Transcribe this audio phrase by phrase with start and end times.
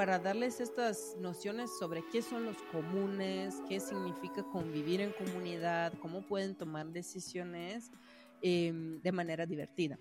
[0.00, 6.22] para darles estas nociones sobre qué son los comunes, qué significa convivir en comunidad, cómo
[6.22, 7.90] pueden tomar decisiones
[8.40, 9.98] em, de manera divertida.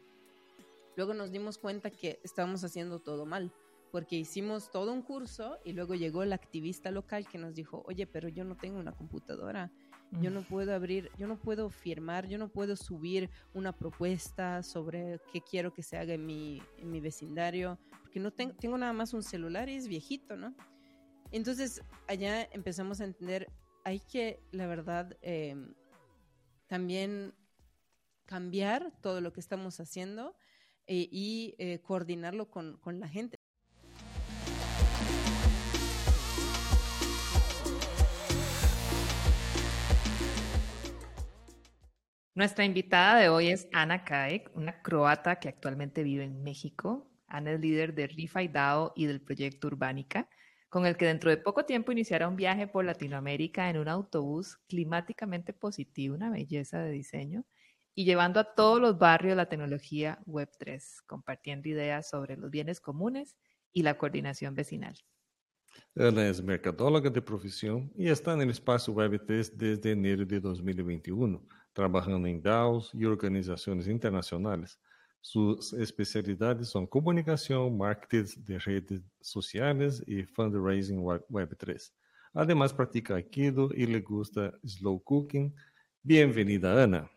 [0.96, 3.52] Luego nos dimos cuenta que estábamos haciendo todo mal
[3.92, 8.08] porque hicimos todo un curso y luego llegó el activista local que nos dijo, oye,
[8.08, 9.70] pero yo no tengo una computadora,
[10.22, 15.20] yo no puedo abrir, yo no puedo firmar, yo no puedo subir una propuesta sobre
[15.32, 18.94] qué quiero que se haga en mi, en mi vecindario, porque no tengo, tengo nada
[18.94, 20.56] más un celular y es viejito, ¿no?
[21.32, 23.52] Entonces allá empezamos a entender,
[23.84, 25.76] hay que, la verdad, em,
[26.68, 27.34] también
[28.26, 30.36] cambiar todo lo que estamos haciendo
[30.88, 33.39] eh, y eh, coordinarlo con, con la gente.
[42.36, 47.12] Nuestra invitada de hoy es Ana Kaek, una croata que actualmente vive en México.
[47.28, 50.30] Ana es líder de Rifa DAO y del proyecto Urbánica,
[50.70, 54.58] con el que dentro de poco tiempo iniciará un viaje por Latinoamérica en un autobús
[54.68, 57.46] climáticamente positivo, una belleza de diseño,
[57.96, 63.36] y llevando a todos los barrios la tecnología Web3, compartiendo ideas sobre los bienes comunes
[63.74, 64.96] y la coordinación vecinal.
[65.96, 71.59] Ana es mercadóloga de profesión y está en el espacio Web3 desde enero de 2021
[71.80, 74.78] trabajando en DAOs y organizaciones internacionales.
[75.22, 81.94] Sus especialidades son comunicación, marketing de redes sociales y fundraising Web3.
[82.34, 85.56] Además, practica Aikido y le gusta slow cooking.
[86.04, 87.10] Bienvenida, Ana.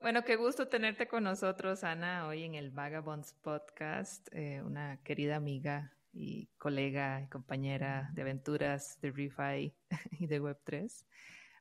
[0.00, 5.36] Bueno, qué gusto tenerte con nosotros, Ana, hoy en el Vagabonds Podcast, eh, una querida
[5.36, 9.74] amiga y colega y compañera de aventuras de ReFi
[10.20, 11.04] y de Web3.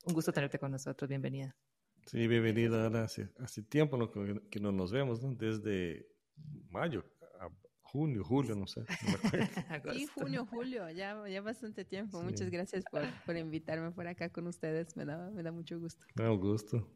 [0.05, 1.53] Un gusto tenerte con nosotros, bienvenida.
[2.05, 3.03] Sí, bienvenida, Ana.
[3.03, 4.11] Hace, tiempo
[4.51, 5.33] que no nos vemos, ¿no?
[5.33, 6.07] Desde
[6.69, 7.03] mayo,
[7.39, 7.49] a
[7.81, 8.85] junio, julio, no sé.
[9.91, 12.21] sí, junio, julio, ya, ya bastante tiempo.
[12.21, 14.95] Muchas gracias por, por, invitarme por acá con ustedes.
[14.95, 16.05] Me da, me da mucho gusto.
[16.13, 16.87] Me da gusto.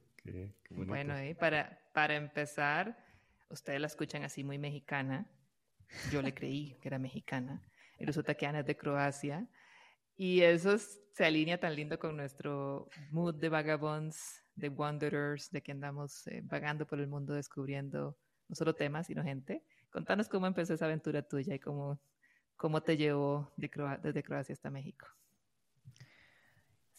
[0.70, 3.04] bueno, y para, para empezar,
[3.50, 5.28] ustedes la escuchan así muy mexicana.
[6.12, 7.64] Yo le creí que era mexicana.
[7.98, 9.50] Y resulta que Ana es de Croacia.
[10.16, 15.72] Y eso se alinea tan lindo con nuestro mood de vagabonds de Wanderers, de que
[15.72, 19.64] andamos eh, vagando por el mundo descubriendo no solo temas, sino gente.
[19.90, 22.02] Contanos cómo empezó esa aventura tuya y cómo,
[22.56, 23.70] cómo te llevó de
[24.02, 25.08] desde Croacia hasta México.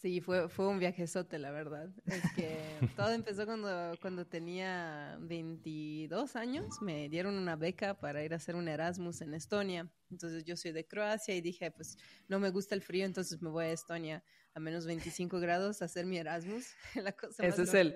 [0.01, 1.91] Sí, fue, fue un viajezote, la verdad.
[2.07, 2.57] Es que
[2.97, 6.81] todo empezó cuando, cuando tenía 22 años.
[6.81, 9.87] Me dieron una beca para ir a hacer un Erasmus en Estonia.
[10.09, 11.97] Entonces yo soy de Croacia y dije, pues
[12.27, 15.85] no me gusta el frío, entonces me voy a Estonia a menos 25 grados a
[15.85, 16.67] hacer mi Erasmus.
[16.95, 17.95] La cosa Ese es el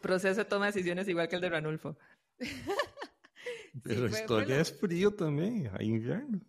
[0.00, 1.96] proceso de toma de decisiones igual que el de Ranulfo.
[3.82, 6.40] Pero Estonia es frío también, hay invierno.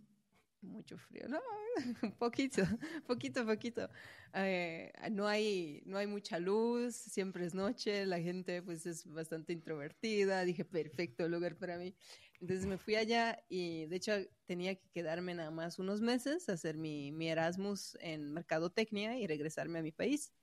[0.62, 1.40] Mucho frío, no,
[2.02, 2.64] un poquito,
[3.06, 3.90] poquito, poquito.
[4.34, 9.54] Eh, no, hay, no hay mucha luz, siempre es noche, la gente pues es bastante
[9.54, 11.96] introvertida, dije, perfecto lugar para mí.
[12.40, 14.14] Entonces me fui allá y de hecho
[14.46, 19.80] tenía que quedarme nada más unos meses, hacer mi, mi Erasmus en Mercadotecnia y regresarme
[19.80, 20.34] a mi país.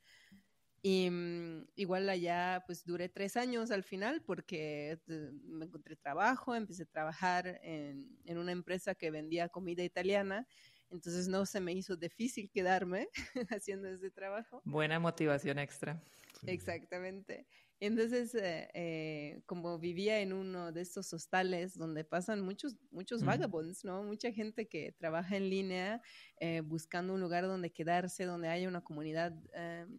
[0.83, 6.55] Y mm, igual allá pues duré tres años al final porque eh, me encontré trabajo,
[6.55, 10.47] empecé a trabajar en, en, una empresa que vendía comida italiana,
[10.91, 13.09] entonces no se me hizo difícil quedarme
[13.51, 14.61] haciendo ese trabajo.
[14.65, 16.03] Buena motivación extra.
[16.47, 17.47] Exactamente.
[17.81, 23.85] Entonces, eh, eh, como vivía en uno de estos hostales donde pasan muchos, muchos vagabonds,
[23.85, 24.03] ¿no?
[24.05, 26.01] Mucha gente que trabaja en línea
[26.39, 29.35] eh, buscando un lugar donde quedarse, donde haya una comunidad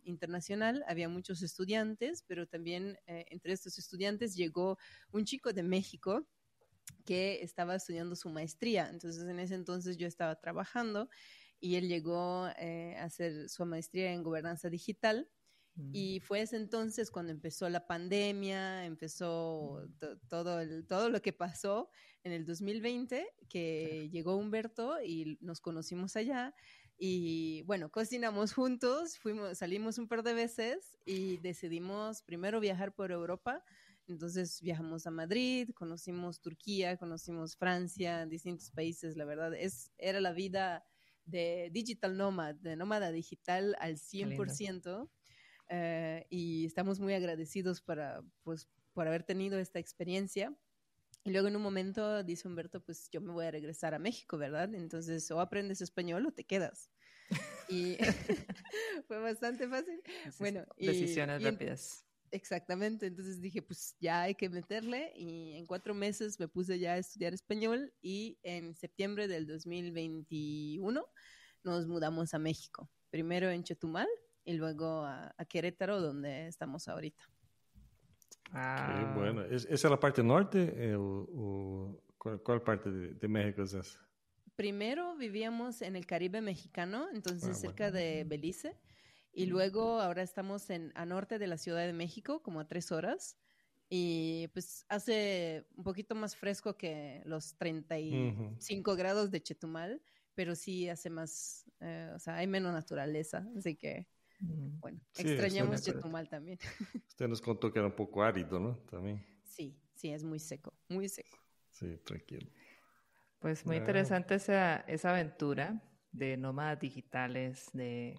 [0.04, 0.84] internacional.
[0.88, 4.78] Había muchos estudiantes, pero también entre estos estudiantes llegó
[5.12, 6.28] un chico de México
[7.06, 8.90] que estaba estudiando su maestría.
[8.90, 11.10] Entonces, en ese entonces yo estaba trabajando
[11.60, 12.54] y él llegó a
[13.04, 15.30] hacer su maestría en gobernanza digital
[15.92, 19.86] y fue ese entonces cuando empezó la pandemia, empezó
[20.30, 21.90] todo, el, todo lo que pasó
[22.24, 26.56] en el 2020, que llegó Humberto y nos conocimos allá.
[26.98, 33.12] Y bueno, cocinamos juntos, fuimos, salimos un par de veces y decidimos primero viajar por
[33.12, 33.62] Europa.
[34.08, 39.18] Entonces viajamos a Madrid, conocimos Turquía, conocimos Francia, distintos países.
[39.18, 40.86] La verdad, es, era la vida
[41.26, 45.10] de digital nomad, de nómada digital al 100%.
[45.70, 50.56] Eh, y estamos muy agradecidos para, pues, por haber tenido esta experiencia.
[51.24, 54.38] Y luego en un momento dice Humberto, pues yo me voy a regresar a México,
[54.38, 54.74] ¿verdad?
[54.76, 56.92] Entonces o aprendes español o te quedas.
[57.68, 57.98] Y
[59.08, 60.02] fue bastante fácil.
[60.38, 62.06] Bueno, decisiones rápidas.
[62.32, 66.94] Exactamente, entonces dije, pues ya hay que meterle y en cuatro meses me puse ya
[66.94, 71.06] a estudiar español y en septiembre del 2021
[71.64, 74.08] nos mudamos a México, primero en Chetumal
[74.46, 77.24] y luego a, Querétaro, donde estamos ahorita.
[78.52, 79.14] Ah.
[79.16, 84.00] bueno, ¿Es, ¿esa es la parte norte eh, o, cuál, parte de, México es esa?
[84.56, 88.78] Primero vivíamos en el Caribe mexicano, entonces ah, cerca de Belice.
[89.34, 92.94] Y luego ahora estamos en, a norte de la Ciudad de México, como a tres
[92.94, 93.38] horas.
[93.90, 100.02] Y pues hace un poquito más fresco que los 35 grados de Chetumal,
[100.34, 103.46] pero sí hace más, eh, o sea, hay menos naturaleza.
[103.58, 104.08] Así que,
[104.40, 106.60] bueno, extrañamos Chetumal también.
[107.08, 108.78] Usted nos contó que era un poco árido, ¿no?
[108.90, 109.26] También.
[109.44, 111.38] Sí, sí, es muy seco, muy seco.
[111.72, 112.50] Sí, tranquilo.
[113.40, 118.16] Pues muy interesante esa, esa aventura de nómadas digitales, de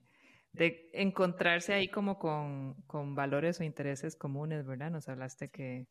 [0.56, 4.90] de encontrarse ahí como con, con, valores o intereses comunes, ¿verdad?
[4.90, 5.86] Nos hablaste que,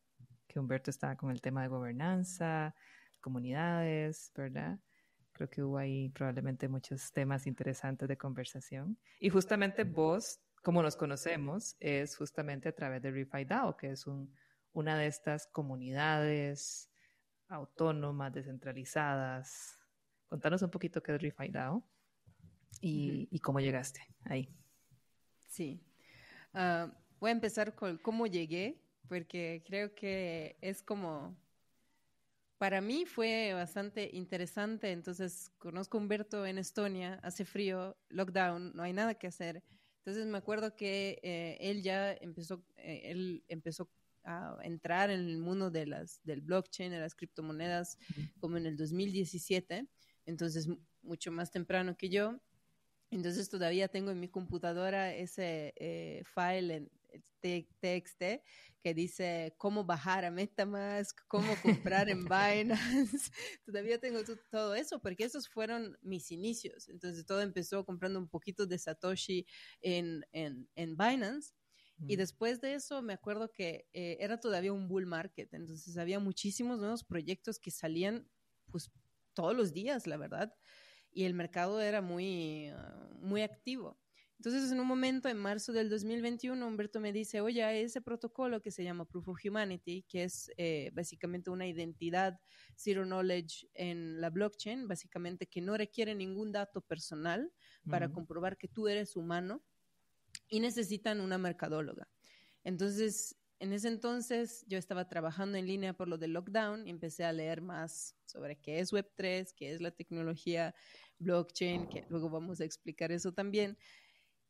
[0.48, 2.74] que, Humberto estaba con el tema de gobernanza,
[3.20, 4.80] comunidades, ¿verdad?
[5.36, 8.96] Creo que hubo ahí probablemente muchos temas interesantes de conversación.
[9.20, 13.46] Y justamente vos, como nos conocemos, es justamente a través de ReFi
[13.78, 14.34] que es un,
[14.72, 16.90] una de estas comunidades
[17.48, 19.78] autónomas, descentralizadas.
[20.26, 21.52] Contanos un poquito qué es ReFi
[22.80, 24.48] y, cómo llegaste ahí.
[25.48, 25.84] Sí.
[26.54, 26.90] Ah,
[27.20, 31.36] voy a empezar con cómo llegué, porque creo que es como,
[32.58, 34.92] para mí fue bastante interesante.
[34.92, 39.62] Entonces, conozco a Humberto en Estonia, hace frío, lockdown, no hay nada que hacer.
[39.98, 43.90] Entonces, me acuerdo que eh, él ya empezó, eh, él empezó
[44.24, 47.98] a entrar en el mundo de las, del blockchain, de las criptomonedas,
[48.40, 49.86] como en el 2017,
[50.26, 50.68] entonces
[51.02, 52.40] mucho más temprano que yo.
[53.10, 56.90] Entonces todavía tengo en mi computadora ese eh, file en
[57.40, 58.42] TXT
[58.80, 63.30] que dice cómo bajar a MetaMask, cómo comprar en Binance.
[63.64, 64.20] todavía tengo
[64.50, 66.88] todo eso porque esos fueron mis inicios.
[66.88, 69.46] Entonces todo empezó comprando un poquito de Satoshi
[69.80, 71.54] en, en, en Binance.
[72.06, 72.18] Y mm.
[72.18, 76.78] después de eso me acuerdo que eh, era todavía un bull market, entonces había muchísimos
[76.78, 78.28] nuevos proyectos que salían
[78.70, 78.90] pues
[79.32, 80.54] todos los días, la verdad
[81.16, 83.98] y el mercado era muy, ah, muy activo.
[84.38, 88.70] Entonces, en un momento, en marzo del 2021, Humberto me dice, oye, ese protocolo que
[88.70, 92.38] se llama Proof of Humanity, que es eh, básicamente una identidad
[92.74, 97.50] zero knowledge en la blockchain, básicamente que no requiere ningún dato personal
[97.88, 99.62] para comprobar que tú eres humano
[100.48, 102.08] y necesitan una mercadóloga.
[102.62, 107.24] Entonces, en ese entonces yo estaba trabajando en línea por lo del lockdown y empecé
[107.24, 110.74] a leer más sobre qué es Web3, qué es la tecnología
[111.18, 113.78] blockchain, que luego vamos a explicar eso también.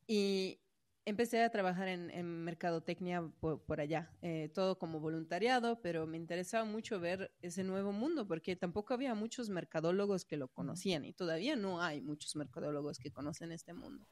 [0.07, 0.61] Y
[1.07, 6.99] empecé a trabajar en, mercadotecnia por, allá, eh, todo como voluntariado, pero me interesaba mucho
[6.99, 11.81] ver ese nuevo mundo porque tampoco había muchos mercadólogos que lo conocían y todavía no
[11.81, 14.05] hay muchos mercadólogos que conocen este mundo.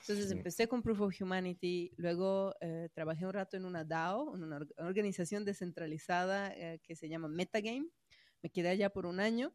[0.00, 4.44] Entonces empecé con Proof of Humanity, luego eh, trabajé un rato en una DAO, en
[4.44, 7.88] una organización descentralizada eh, que se llama Metagame.
[8.42, 9.54] Me quedé allá por un año.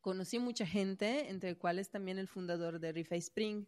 [0.00, 3.66] Conocí mucha gente, entre cuales también el fundador de Refi Spring,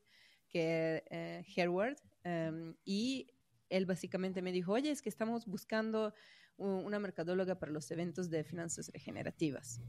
[0.54, 3.26] que eh, Herward, em, y
[3.68, 6.14] él básicamente me dijo, oye, es que estamos buscando
[6.56, 9.80] una mercadóloga para los eventos de finanzas regenerativas.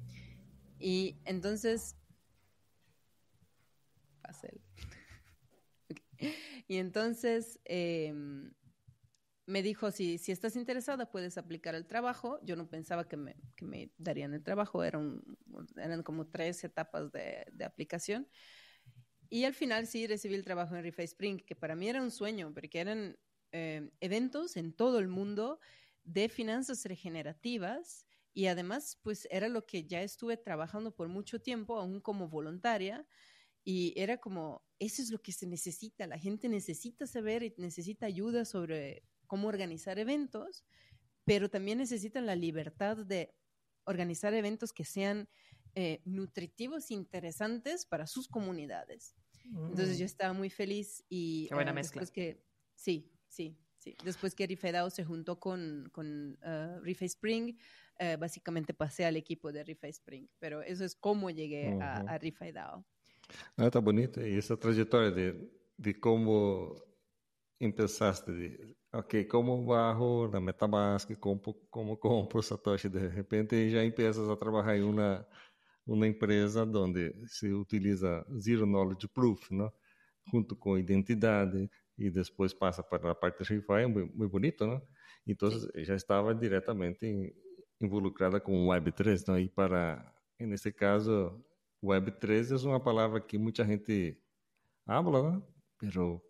[0.79, 1.95] Y entonces,
[6.67, 8.51] Y entonces em,
[9.45, 12.39] me dijo, si, si estás interesada, puedes aplicar el trabajo.
[12.43, 15.21] Yo no pensaba que me, que me darían el trabajo, eran,
[15.77, 18.27] eran como tres etapas de, de, aplicación.
[19.29, 22.11] Y al final sí recibí el trabajo en Refi Spring, que para mí era un
[22.11, 23.17] sueño, porque eran
[23.51, 25.59] em, eventos en todo el mundo
[26.03, 31.77] de finanzas regenerativas y además pues era lo que ya estuve trabajando por mucho tiempo,
[31.77, 33.07] aún como voluntaria.
[33.63, 38.05] Y era como, eso es lo que se necesita, la gente necesita saber y necesita
[38.05, 40.63] ayuda sobre cómo organizar eventos,
[41.23, 43.33] pero también necesitan la libertad de
[43.85, 45.27] organizar eventos que sean
[45.75, 49.15] eh, nutritivos, interesantes para sus comunidades.
[49.43, 50.07] Entonces yo mm.
[50.07, 52.03] estaba muy feliz y Qué buena eh, mezcla.
[52.07, 53.95] que, sí, sí, sí.
[54.03, 57.55] Después que Rifedao se juntó con, con uh, Spring,
[58.19, 62.83] básicamente pasé al equipo de Rife Spring, pero eso es cómo llegué a, a Rifedao.
[63.57, 64.21] Ah, tá bonito.
[64.21, 66.75] E essa trajetória de, de como
[67.59, 74.29] empezaste, de, ok, como barro na Metamask, como, como compro Satoshi, de repente já empiezas
[74.29, 75.25] a trabalhar em uma,
[75.85, 79.71] uma empresa onde se utiliza Zero Knowledge Proof, não?
[80.31, 84.65] junto com identidade, e depois passa para a parte de DeFi, é muito, muito bonito,
[84.65, 84.81] não?
[85.25, 87.35] Entonces ella estaba directamente
[87.79, 89.39] involucrada con Web3, ¿no?
[89.39, 91.45] Y para, en este caso,
[91.81, 94.21] Web3 es una palabra que mucha gente
[94.85, 95.55] habla, ¿no?
[95.77, 96.23] pero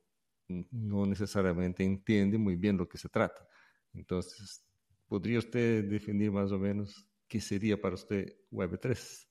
[0.48, 3.48] no necesariamente entiende muy bien lo que se trata.
[3.94, 4.64] Entonces,
[5.08, 9.25] ¿podría usted definir más o menos qué sería para usted Web3?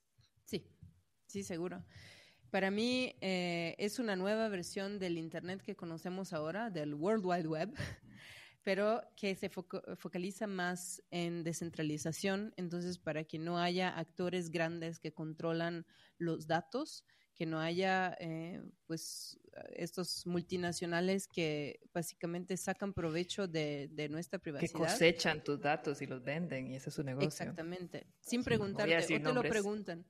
[1.35, 1.83] Sí, sí, seguro.
[2.49, 7.47] Para mí eh, es una nueva versión del Internet que conocemos ahora, del World Wide
[7.49, 7.73] Web,
[8.63, 15.11] pero que se focaliza más en descentralización, entonces para que no haya actores grandes que
[15.11, 15.85] controlan
[16.17, 19.37] los datos, que no haya eh, pues
[19.73, 24.71] estos multinacionales que básicamente sacan provecho de, de, nuestra privacidad.
[24.71, 27.27] Que cosechan tus datos y los venden y ese es su negocio.
[27.27, 30.05] Exactamente, sin preguntarte, o te lo preguntan.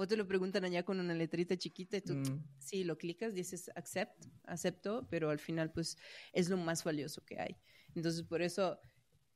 [0.00, 2.44] O te lo preguntan allá con una letrita chiquita y tú, mm.
[2.60, 5.98] sí, lo clicas, dices accept, acepto, pero al final pues
[6.32, 7.56] es lo más valioso que hay.
[7.96, 8.78] Entonces por eso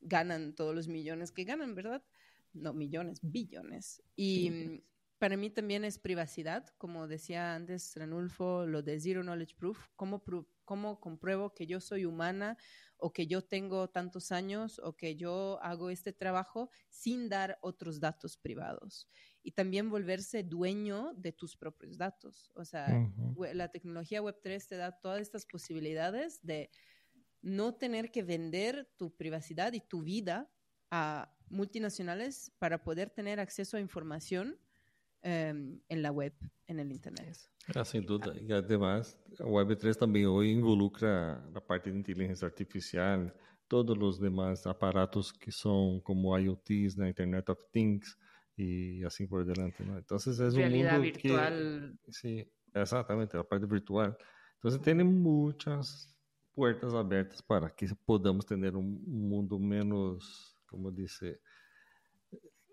[0.00, 2.04] ganan todos los millones que ganan, ¿verdad?
[2.52, 4.04] No millones, billones.
[4.14, 4.84] Y
[5.18, 10.22] para mí también es privacidad, como decía antes Ranulfo, lo de Zero Knowledge Proof, cómo,
[10.64, 12.56] cómo compruebo que yo soy humana
[12.98, 17.98] o que yo tengo tantos años o que yo hago este trabajo sin dar otros
[17.98, 19.08] datos privados
[19.42, 22.52] y también volverse dueño de tus propios datos.
[22.54, 23.10] O sea,
[23.54, 26.70] la tecnología Web3 te da todas estas posibilidades de
[27.40, 30.48] no tener que vender tu privacidad y tu vida
[30.90, 34.58] a multinacionales para poder tener acceso a información
[35.22, 36.34] em, en la web,
[36.66, 37.36] en el Internet.
[37.74, 38.32] Ah, sin duda.
[38.40, 43.34] Y además, Web3 también hoy involucra la parte de inteligencia artificial,
[43.68, 48.18] todos los demás aparatos que son como IoTs, la Internet of Things,
[48.56, 49.96] y así por delante, ¿no?
[49.96, 51.98] Entonces es un mundo virtual.
[52.02, 54.16] Que, sí, exactamente, la parte virtual.
[54.54, 56.14] Entonces tiene muchas
[56.54, 61.40] puertas abiertas para que podamos tener un mundo menos, como dice,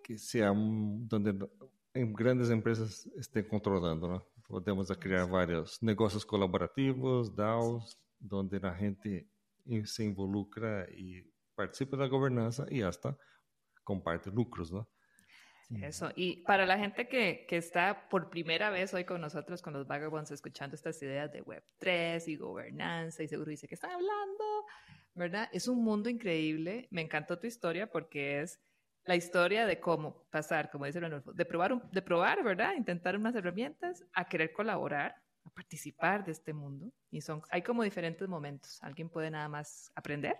[0.04, 1.48] que sea donde
[1.94, 4.28] grandes empresas estén controlando, ¿no?
[4.48, 9.30] Podemos crear varios negocios colaborativos, DAOs, donde la gente
[9.86, 11.24] se involucra y
[11.56, 13.18] participa de la gobernanza y hasta
[13.84, 14.90] comparte lucros, ¿no?
[15.76, 16.12] Eso.
[16.16, 19.86] Y para la gente que, que, está por primera vez hoy con nosotros, con los
[19.86, 24.66] Vagabonds, escuchando estas ideas de Web3 y gobernanza, y seguro dice que están hablando,
[25.14, 25.48] ¿verdad?
[25.54, 26.88] Es un mundo increíble.
[26.90, 28.60] Me encantó tu historia porque es
[29.06, 32.74] la historia de cómo pasar, como dice Renolfo, de probar, de probar, ¿verdad?
[32.76, 36.92] Intentar unas herramientas, a querer colaborar, a participar de este mundo.
[37.12, 38.82] Y son, hay como diferentes momentos.
[38.82, 40.36] Alguien puede nada más aprender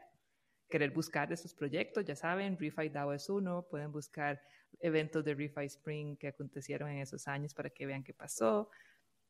[0.70, 4.40] querer buscar de estos proyectos, ya saben, ReFi DAO es uno, pueden buscar
[4.80, 8.70] eventos de ReFi Spring que acontecieron en esos años para que vean qué pasó.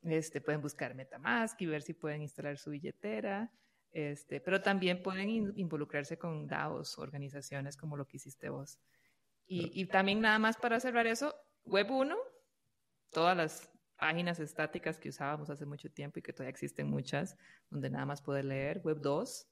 [0.03, 3.51] Este, pueden buscar Metamask y ver si pueden instalar su billetera.
[3.91, 8.79] Este, pero también pueden involucrarse con DAOs, organizaciones como lo que hiciste vos.
[9.47, 11.33] Y, y también nada más para cerrar eso,
[11.65, 12.15] Web 1,
[13.11, 17.37] todas las páginas estáticas que usábamos hace mucho tiempo y que todavía existen muchas,
[17.69, 18.79] donde nada más puedes leer.
[18.83, 19.47] Web 2,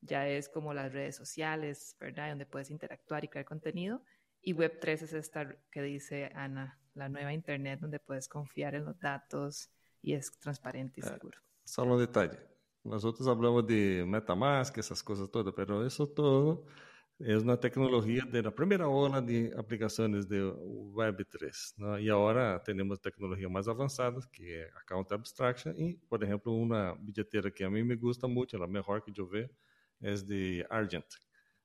[0.00, 2.30] ya es como las redes sociales, ¿verdad?
[2.30, 4.02] Donde puedes interactuar y crear contenido.
[4.42, 8.98] Y Web3 es esta que dice Ana, la nueva Internet donde puedes confiar en los
[8.98, 9.70] datos
[10.02, 11.38] y es transparente y ah, seguro.
[11.64, 12.38] solo un detalle.
[12.82, 16.66] Nosotros hablamos de MetaMask, esas cosas todas, pero eso todo
[17.20, 21.74] es una tecnología de la primera ola de aplicaciones de Web3.
[21.76, 21.98] ¿no?
[22.00, 27.64] Y ahora tenemos tecnologías más avanzadas que Account Abstraction y, por ejemplo, una billetera que
[27.64, 29.48] a mí me gusta mucho, la mejor que yo veo,
[30.00, 31.06] es de Argent,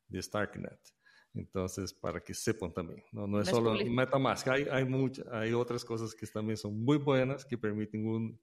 [0.07, 0.97] de Starknet.
[1.38, 4.88] Entonces, para que sepan también, no, no es solo MetaMask, hay, hay,
[5.32, 8.39] hay otras cosas que también son muy buenas que permiten un,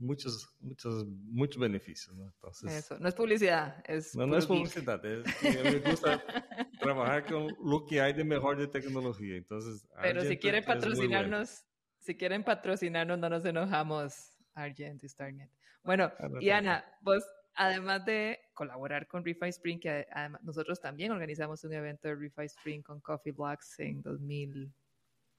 [0.00, 2.16] muchos, muchos, muchos beneficios.
[2.16, 2.24] ¿no?
[2.24, 3.82] Entonces, Eso, no es publicidad.
[3.86, 6.22] Es no, no es publicidad, es, me gusta
[6.80, 9.36] trabajar con lo que hay de mejor de tecnología.
[9.36, 11.64] Entonces, Pero si quieren patrocinarnos,
[11.98, 15.50] si quieren patrocinarnos, no nos enojamos, Argent y Starknet.
[15.84, 21.12] Bueno, ah, y Ana, vos además de colaborar con Refi Spring, que además nosotros también
[21.12, 24.72] organizamos un evento de Refi Spring con Coffee Blocks en 2000,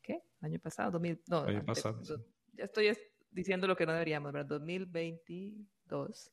[0.02, 0.22] ¿qué?
[0.42, 2.02] Año pasado, 2000, no, año pasado.
[2.54, 2.96] ya estoy
[3.32, 4.50] diciendo lo que no deberíamos, ¿verdad?
[4.60, 6.32] 2022.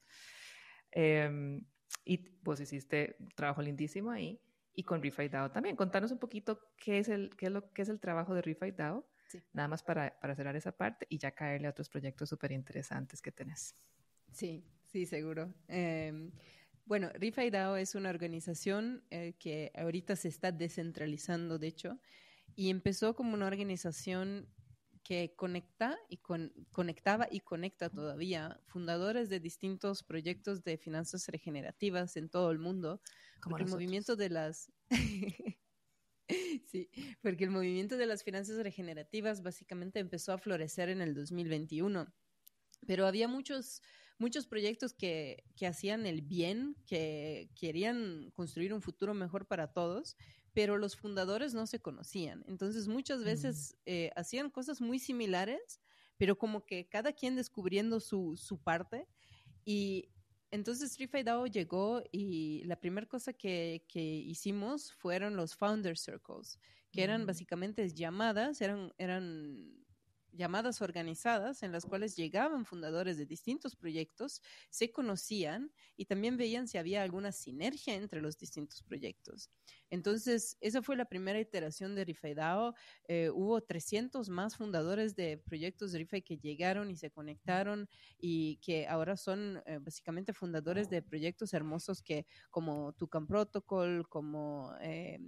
[0.90, 1.64] Em,
[2.04, 4.40] y vos hiciste un trabajo lindísimo ahí.
[4.74, 5.74] Y con Refi DAO también.
[5.74, 8.70] Contanos un poquito qué es el, qué es lo, qué es el trabajo de Refi
[8.70, 9.08] DAO.
[9.52, 13.20] Nada más para, para cerrar esa parte y ya caerle a otros proyectos súper interesantes
[13.20, 13.74] que tenés.
[14.32, 15.54] Sí, Sí, seguro.
[15.68, 16.30] Eh,
[16.84, 22.00] bueno, RIFA DAO es una organización eh, que ahorita se está descentralizando, de hecho,
[22.56, 24.48] y empezó como una organización
[25.04, 26.18] que conecta y
[26.70, 33.00] conectaba y conecta todavía fundadores de distintos proyectos de finanzas regenerativas en todo el mundo.
[33.40, 34.72] Como el movimiento de las
[36.66, 36.90] Sí,
[37.22, 42.12] porque el movimiento de las finanzas regenerativas básicamente empezó a florecer en el 2021,
[42.86, 43.80] pero había muchos,
[44.18, 50.16] muchos proyectos que, que hacían el bien, que querían construir un futuro mejor para todos,
[50.52, 52.44] pero los fundadores no se conocían.
[52.48, 53.82] Entonces muchas veces mm.
[53.86, 55.80] eh, hacían cosas muy similares,
[56.16, 59.06] pero como que cada quien descubriendo su, su parte.
[59.64, 60.08] Y
[60.50, 66.58] entonces Street DAO llegó y la primera cosa que, que, hicimos fueron los Founder Circles,
[66.90, 67.26] que eran mm.
[67.26, 69.86] básicamente llamadas, eran, eran
[70.38, 74.40] llamadas organizadas en las cuales llegaban fundadores de distintos proyectos,
[74.70, 79.50] se conocían y también veían si había alguna sinergia entre los distintos proyectos.
[79.90, 82.74] Entonces, esa fue la primera iteración de RIFAIDAO.
[83.08, 88.56] Eh, hubo 300 más fundadores de proyectos de RIFAI que llegaron y se conectaron y
[88.58, 94.72] que ahora son eh, básicamente fundadores de proyectos hermosos que como Tucan Protocol, como...
[94.80, 95.18] Eh,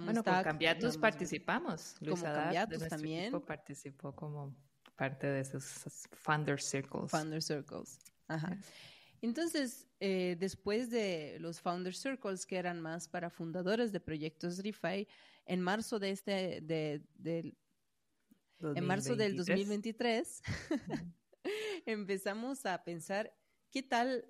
[0.00, 1.96] bueno, está, con Cambiatus participamos.
[2.00, 3.40] Luis como Cambiatus también.
[3.42, 4.54] participó como
[4.96, 5.64] parte de esos
[6.12, 7.10] Founder Circles.
[7.10, 7.98] Founder Circles.
[8.28, 8.56] Ajá.
[9.20, 15.08] Entonces, eh, después de los Founder Circles, que eran más para fundadores de proyectos ReFi,
[15.46, 17.02] en marzo de este, de,
[18.60, 20.42] en marzo del 2023,
[21.86, 23.34] empezamos a pensar,
[23.70, 24.26] ¿qué tal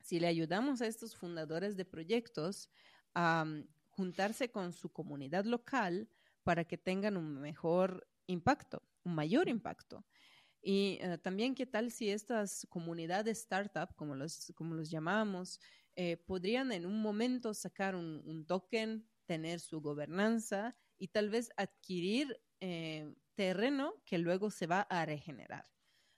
[0.00, 2.70] si le ayudamos a estos fundadores de proyectos
[3.14, 3.44] a
[4.00, 6.08] juntarse con su comunidad local
[6.42, 10.06] para que tengan un mejor impacto, un mayor impacto.
[10.62, 15.60] Y eh, también qué tal si estas comunidades startup, como los, como los llamamos,
[15.96, 22.40] eh, podrían en un momento sacar un, token, tener su gobernanza y tal vez adquirir
[22.60, 25.68] eh, terreno que luego se va a regenerar.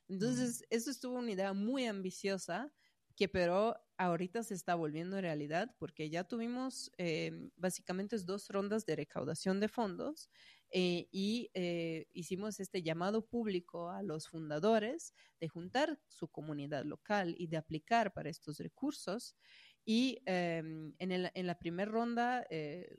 [0.06, 0.64] Entonces, mm.
[0.70, 2.72] eso estuvo una idea muy ambiciosa
[3.16, 8.96] que pero ahorita se está volviendo realidad porque ya tuvimos eh, básicamente dos rondas de
[8.96, 10.30] recaudación de fondos
[10.70, 17.34] eh, y eh, hicimos este llamado público a los fundadores de juntar su comunidad local
[17.38, 19.36] y de aplicar para estos recursos.
[19.84, 22.46] Y em, en, en, la primera ronda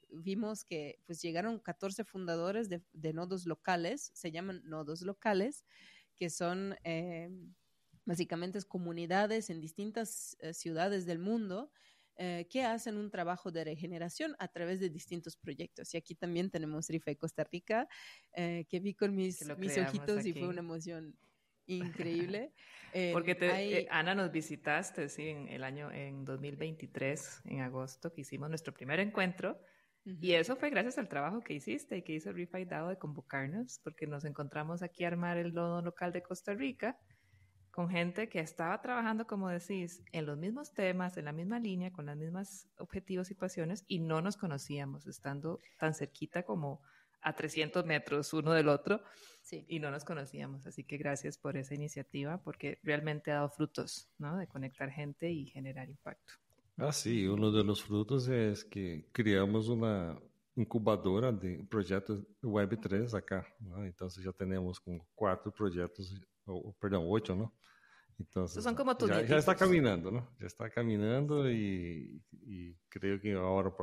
[0.09, 5.65] vimos que pues llegaron 14 fundadores de, de, nodos locales, se llaman nodos locales,
[6.17, 7.53] que son em,
[8.05, 11.71] Básicamente es comunidades en distintas eh, ciudades del mundo
[12.17, 15.93] eh, que hacen un trabajo de regeneración a través de distintos proyectos.
[15.93, 17.87] Y aquí también tenemos Rifa Costa Rica,
[18.35, 21.17] eh, que vi con mis, mis ojitos y fue una emoción
[21.65, 22.53] increíble.
[23.13, 28.49] Porque te, Ana nos visitaste, sí, en el año, en 2023, en agosto, que hicimos
[28.49, 29.59] nuestro primer encuentro.
[30.05, 33.79] Y eso fue gracias al trabajo que hiciste y que hizo Rifa Dado de convocarnos,
[33.83, 36.99] porque nos encontramos aquí a armar el nodo local de Costa Rica
[37.73, 41.91] con gente que estaba trabajando, como decís, en los mismos temas, en la misma línea,
[41.91, 46.83] con los mismos objetivos y pasiones, y no nos conocíamos, estando tan cerquita como
[47.21, 49.01] a 300 metros uno del otro,
[49.41, 49.65] sí.
[49.67, 50.67] y no nos conocíamos.
[50.67, 54.37] Así que gracias por esa iniciativa, porque realmente ha dado frutos, ¿no?
[54.37, 56.33] De conectar gente y generar impacto.
[56.77, 60.21] Ah, sí, uno de los frutos es que creamos una
[60.55, 63.83] incubadora de proyectos Web3 acá, ¿no?
[63.83, 67.53] Entonces ya tenemos como cuatro proyectos o, perdón, ocho, ¿no?
[68.19, 70.29] Entonces, son como ya, ya, está caminando, ¿no?
[70.39, 73.73] Ya está caminando y, y creo que ahora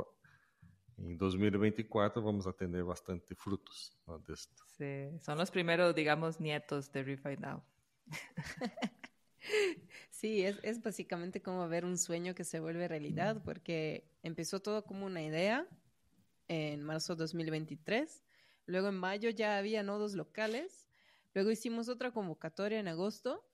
[0.97, 4.19] en 2024 vamos a tener bastante frutos ¿no?
[4.19, 4.63] de esto.
[4.77, 7.63] Sí, son los primeros, digamos, nietos de Refi Now.
[10.09, 14.85] sí, es, es básicamente como ver un sueño que se vuelve realidad, porque empezó todo
[14.85, 15.67] como una idea
[16.47, 18.23] en marzo de 2023,
[18.65, 20.80] luego en mayo ya había nodos locales
[21.33, 23.45] Luego hicimos otra convocatoria en agosto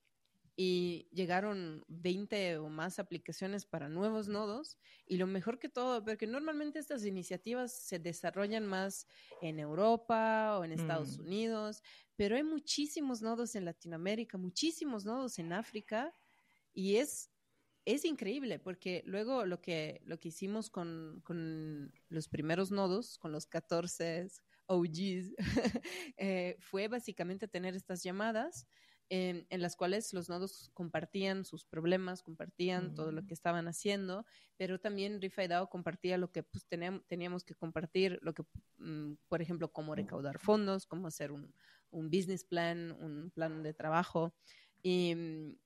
[0.59, 4.79] y llegaron 20 o más aplicaciones para nuevos nodos.
[5.05, 9.05] Y lo mejor que todo, porque normalmente estas iniciativas se desarrollan más
[9.43, 11.21] en Europa o en Estados mm.
[11.21, 11.83] Unidos,
[12.15, 16.11] pero hay muchísimos nodos en Latinoamérica, muchísimos nodos en África
[16.73, 17.29] y es,
[17.85, 23.31] es increíble porque luego lo que, lo que hicimos con, con los primeros nodos, con
[23.31, 24.27] los 14
[24.67, 25.34] OGs,
[26.17, 28.67] eh, fue básicamente tener estas llamadas
[29.10, 33.27] en, las cuales los nodos compartían sus problemas, compartían todo lo mm.
[33.27, 34.25] que estaban haciendo,
[34.58, 38.43] pero también Rifa compartía lo que pues, teníamos, que compartir, lo que,
[38.77, 41.53] mm, por ejemplo, cómo recaudar fondos, cómo hacer un,
[41.91, 44.36] business plan, un plan de trabajo.
[44.84, 45.58] Y mm,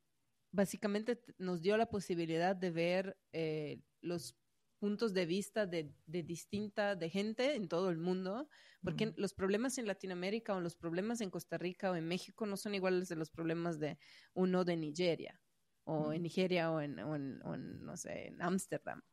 [0.52, 4.36] básicamente nos dio la posibilidad de ver eh, los
[4.82, 8.50] puntos de vista de, de, distinta, de gente en todo el mundo,
[8.84, 12.58] porque los problemas en Latinoamérica o los problemas en Costa Rica o en México no
[12.58, 14.00] son iguales de los problemas de
[14.34, 15.40] uno de Nigeria,
[15.84, 19.04] o en Nigeria o en, o en, no sé, en Ámsterdam.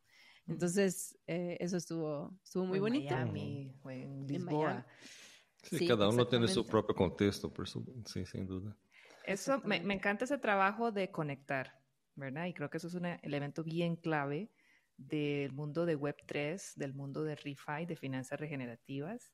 [0.47, 3.13] Entonces, eh, eso estuvo, estuvo muy bonito.
[3.13, 4.87] En Miami, o en Lisboa.
[5.61, 8.75] Sí, cada uno tiene su propio contexto, por su, sí, sin duda.
[9.23, 11.79] Eso, me, me, encanta ese trabajo de conectar,
[12.15, 12.47] ¿verdad?
[12.47, 14.49] Y creo que eso es un elemento bien clave
[14.99, 19.31] del mundo de Web3, del mundo de ReFi, de finanzas regenerativas.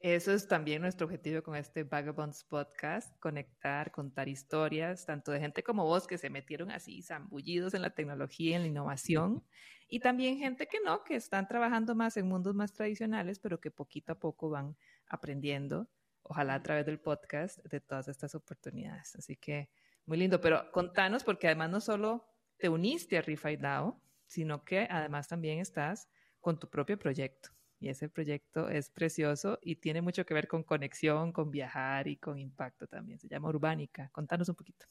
[0.00, 5.62] Eso es también nuestro objetivo con este Vagabonds Podcast, conectar, contar historias, tanto de gente
[5.64, 9.44] como vos que se metieron así zambullidos en la tecnología, en la innovación,
[9.88, 13.70] y también gente que no, que están trabajando más en mundos más tradicionales, pero que
[13.70, 14.76] poquito a poco van
[15.08, 15.88] aprendiendo,
[16.22, 19.16] ojalá a través del podcast, de todas estas oportunidades.
[19.16, 19.70] Así que
[20.06, 22.24] muy lindo, pero contanos, porque además no solo
[22.56, 26.08] te uniste a ReFi DAO, sino que además también estás
[26.40, 27.50] con tu propio proyecto.
[27.80, 32.16] Y ese proyecto es precioso y tiene mucho que ver con conexión, con viajar y
[32.16, 33.18] con impacto también.
[33.18, 34.10] Se llama Urbánica.
[34.12, 34.86] Contanos un poquito.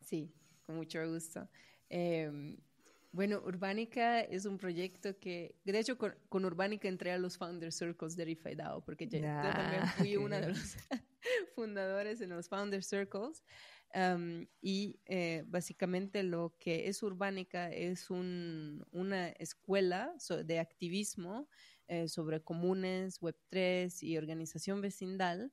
[0.00, 0.32] Sí,
[0.64, 1.48] con mucho gusto.
[1.88, 2.58] Eh,
[3.14, 7.70] bueno, Urbánica es un proyecto que, de hecho, con, con Urbánica entré a los Founder
[7.70, 10.76] Circles de DAO, porque yo, también fui una de los
[11.54, 13.44] fundadores en los Founder Circles.
[13.94, 20.12] Um, y eh, básicamente lo que es Urbánica es un, una escuela
[20.44, 21.48] de activismo
[21.86, 25.52] eh, sobre comunes, Web3 y organización vecindal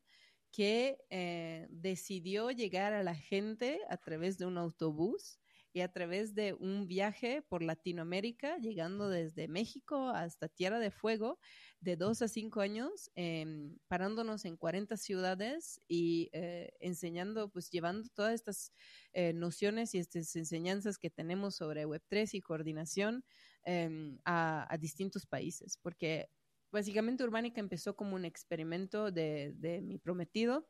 [0.49, 5.40] que eh, decidió llegar a la gente a través de un autobús
[5.73, 11.39] y a través de un viaje por Latinoamérica, llegando desde México hasta Tierra de Fuego,
[11.79, 13.45] de dos a cinco años, eh,
[13.87, 18.73] parándonos en 40 ciudades y eh, enseñando, pues llevando todas estas
[19.13, 23.23] eh, nociones y estas enseñanzas que tenemos sobre Web3 y coordinación
[23.63, 26.29] em, a, a, distintos países, porque
[26.71, 30.67] básicamente Urbánica empezó como un experimento de, de mi prometido.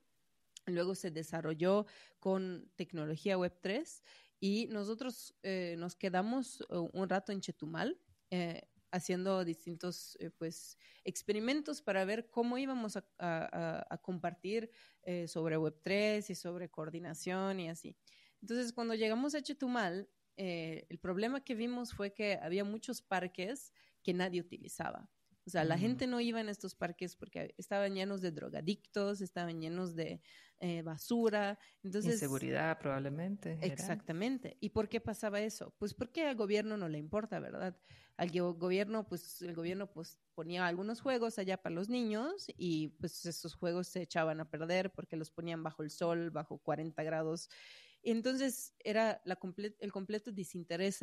[0.67, 1.87] Luego se desarrolló
[2.19, 4.03] con tecnología Web3
[4.43, 8.01] y nosotros eh, nos quedamos eh, un rato en Chetumal
[8.31, 14.69] eh, haciendo distintos pues experimentos para ver cómo íbamos a, a, a compartir
[15.27, 17.95] sobre Web3 y sobre coordinación y así.
[18.41, 23.71] Entonces, cuando llegamos a Chetumal, el problema que vimos fue que había muchos parques
[24.03, 25.09] que nadie utilizaba.
[25.45, 29.59] O sea, la gente no iba en estos parques porque estaban llenos de drogadictos, estaban
[29.59, 30.21] llenos de
[30.59, 31.57] eh, basura.
[31.83, 33.57] Entonces, Inseguridad probablemente.
[33.61, 34.57] Exactamente.
[34.59, 35.73] ¿Y por qué pasaba eso?
[35.79, 37.75] Pues porque al gobierno no le importa, ¿verdad?
[38.17, 43.25] Al gobierno, pues el gobierno pues ponía algunos juegos allá para los niños y pues
[43.25, 47.49] esos juegos se echaban a perder porque los ponían bajo el sol, bajo 40 grados.
[48.03, 49.39] Entonces era la
[49.79, 51.01] el completo desinterés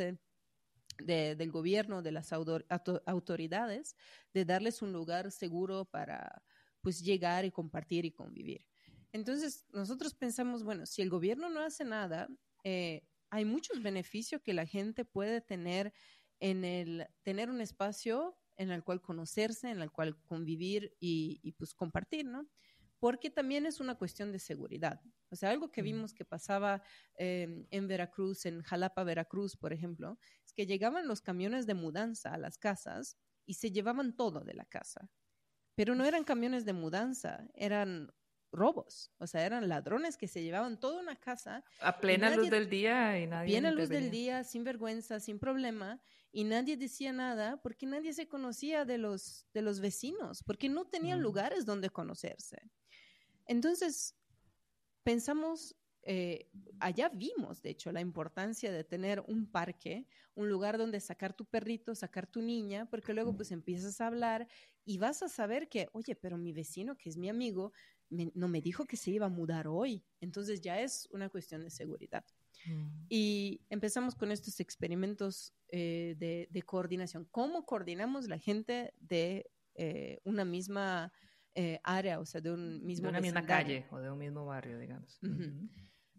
[0.98, 3.96] de, del gobierno, de las autoridades,
[4.32, 6.42] de darles un lugar seguro para
[6.80, 8.66] pues llegar y compartir y convivir.
[9.12, 12.28] Entonces, nosotros pensamos, bueno, si el gobierno no hace nada,
[12.64, 15.92] eh, hay muchos beneficios que la gente puede tener
[16.40, 21.52] en el tener un espacio en el cual conocerse, en el cual convivir y, y
[21.52, 22.48] pues compartir, ¿no?
[22.98, 25.00] Porque también es una cuestión de seguridad.
[25.30, 26.82] O sea, algo que vimos que pasaba
[27.16, 30.18] eh, en Veracruz, en Jalapa, Veracruz, por ejemplo,
[30.59, 33.16] que llegaban los camiones de mudanza a las casas
[33.47, 35.09] y se llevaban todo de la casa.
[35.77, 38.12] Pero no eran camiones de mudanza, eran
[38.51, 41.62] robos, o sea, eran ladrones que se llevaban toda una casa.
[41.79, 43.53] A plena luz del día y nadie.
[43.53, 46.01] Plena luz del día, sin vergüenza, sin problema,
[46.33, 50.88] y nadie decía nada porque nadie se conocía de los, de los vecinos, porque no
[50.88, 52.68] tenían lugares donde conocerse.
[53.47, 54.16] Entonces,
[55.05, 55.77] pensamos,
[56.11, 56.49] eh,
[56.81, 61.44] allá vimos, de hecho, la importancia de tener un parque, un lugar donde sacar tu
[61.44, 64.49] perrito, sacar tu niña, porque luego pues empiezas a hablar
[64.87, 67.75] y vas a saber que, oye, pero mi vecino, que es mi amigo,
[68.09, 70.03] no me dijo que se iba a mudar hoy.
[70.23, 72.25] Entonces ya es una cuestión de seguridad.
[72.64, 73.05] Mm.
[73.11, 77.27] Y empezamos con estos experimentos eh, de, coordinación.
[77.31, 81.12] ¿Cómo coordinamos la gente de eh, una misma
[81.55, 84.47] eh, área, o sea, de un mismo De una misma calle o de un mismo
[84.47, 85.21] barrio, digamos.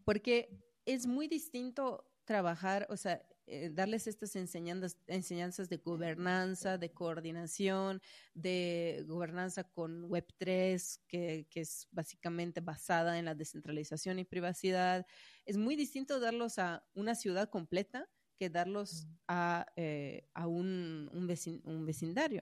[0.10, 0.50] Porque
[0.86, 8.02] es muy distinto trabajar, o sea, eh, darles estas enseñanzas, enseñanzas de gobernanza, de coordinación,
[8.34, 15.06] de gobernanza con Web3, que, que, es básicamente basada en la descentralización y privacidad.
[15.46, 21.30] Es muy distinto darlos a una ciudad completa que darlos a, eh, a un, un,
[21.66, 22.42] un vecindario.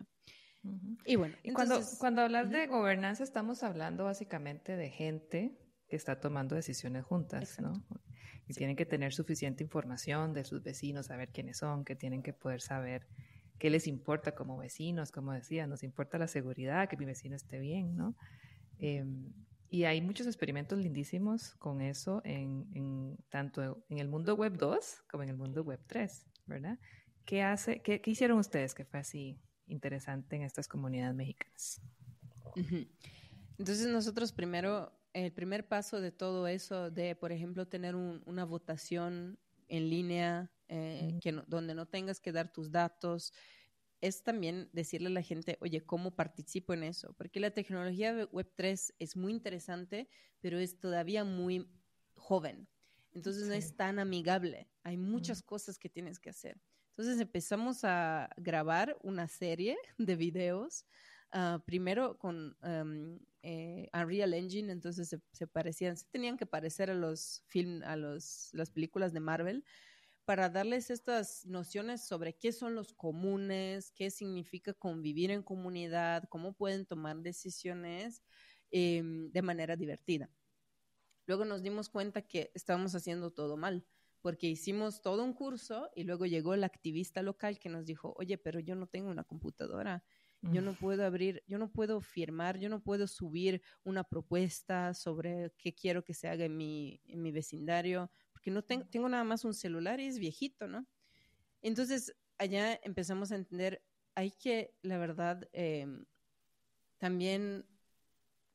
[1.06, 6.56] Y bueno, cuando, cuando hablas de gobernanza estamos hablando básicamente de gente que está tomando
[6.56, 7.74] decisiones juntas, ¿no?
[8.48, 12.34] Y tienen que tener suficiente información de sus vecinos, saber quiénes son, que tienen que
[12.34, 13.08] poder saber
[13.60, 17.60] qué les importa como vecinos, como decía, nos importa la seguridad, que mi vecino esté
[17.60, 18.16] bien, ¿no?
[18.80, 19.34] Em,
[19.70, 25.24] y hay muchos experimentos lindísimos con eso en, tanto en el mundo web 2 como
[25.24, 26.80] en el mundo web 3, ¿verdad?
[27.26, 31.82] ¿Qué, hace, qué, hicieron ustedes que fue así interesante en estas comunidades mexicanas?
[33.58, 39.40] Entonces nosotros primero, el primer paso de todo eso, de por ejemplo tener una votación
[39.68, 43.34] en línea, eh, que donde no tengas que dar tus datos,
[44.00, 47.14] es también decirle a la gente, oye, ¿cómo participo en eso?
[47.14, 50.08] Porque la tecnología de Web3 es muy interesante,
[50.40, 51.68] pero es todavía muy
[52.16, 52.68] joven.
[53.14, 54.70] Entonces no es tan amigable.
[54.84, 56.62] Hay muchas cosas que tienes que hacer.
[56.90, 60.86] Entonces empezamos a grabar una serie de videos,
[61.32, 66.94] ah, primero con um, eh, Unreal Engine, entonces se, parecían, se tenían que parecer a
[66.94, 69.64] los film, a los, las películas de Marvel,
[70.26, 76.58] para darles estas nociones sobre qué son los comunes, qué significa convivir en comunidad, cómo
[76.58, 78.22] pueden tomar decisiones
[78.70, 80.30] em, de manera divertida.
[81.26, 83.88] Luego nos dimos cuenta que estábamos haciendo todo mal,
[84.20, 88.38] porque hicimos todo un curso y luego llegó el activista local que nos dijo, oye,
[88.38, 90.04] pero yo no tengo una computadora,
[90.42, 95.52] yo no puedo abrir, yo no puedo firmar, yo no puedo subir una propuesta sobre
[95.58, 99.24] qué quiero que se haga en mi, en mi vecindario, porque no tengo, tengo nada
[99.24, 100.88] más un celular y es viejito, ¿no?
[101.62, 103.84] Entonces, allá empezamos a entender,
[104.16, 106.06] hay que, la verdad, em,
[106.98, 107.66] también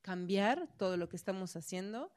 [0.00, 2.12] cambiar todo lo que estamos haciendo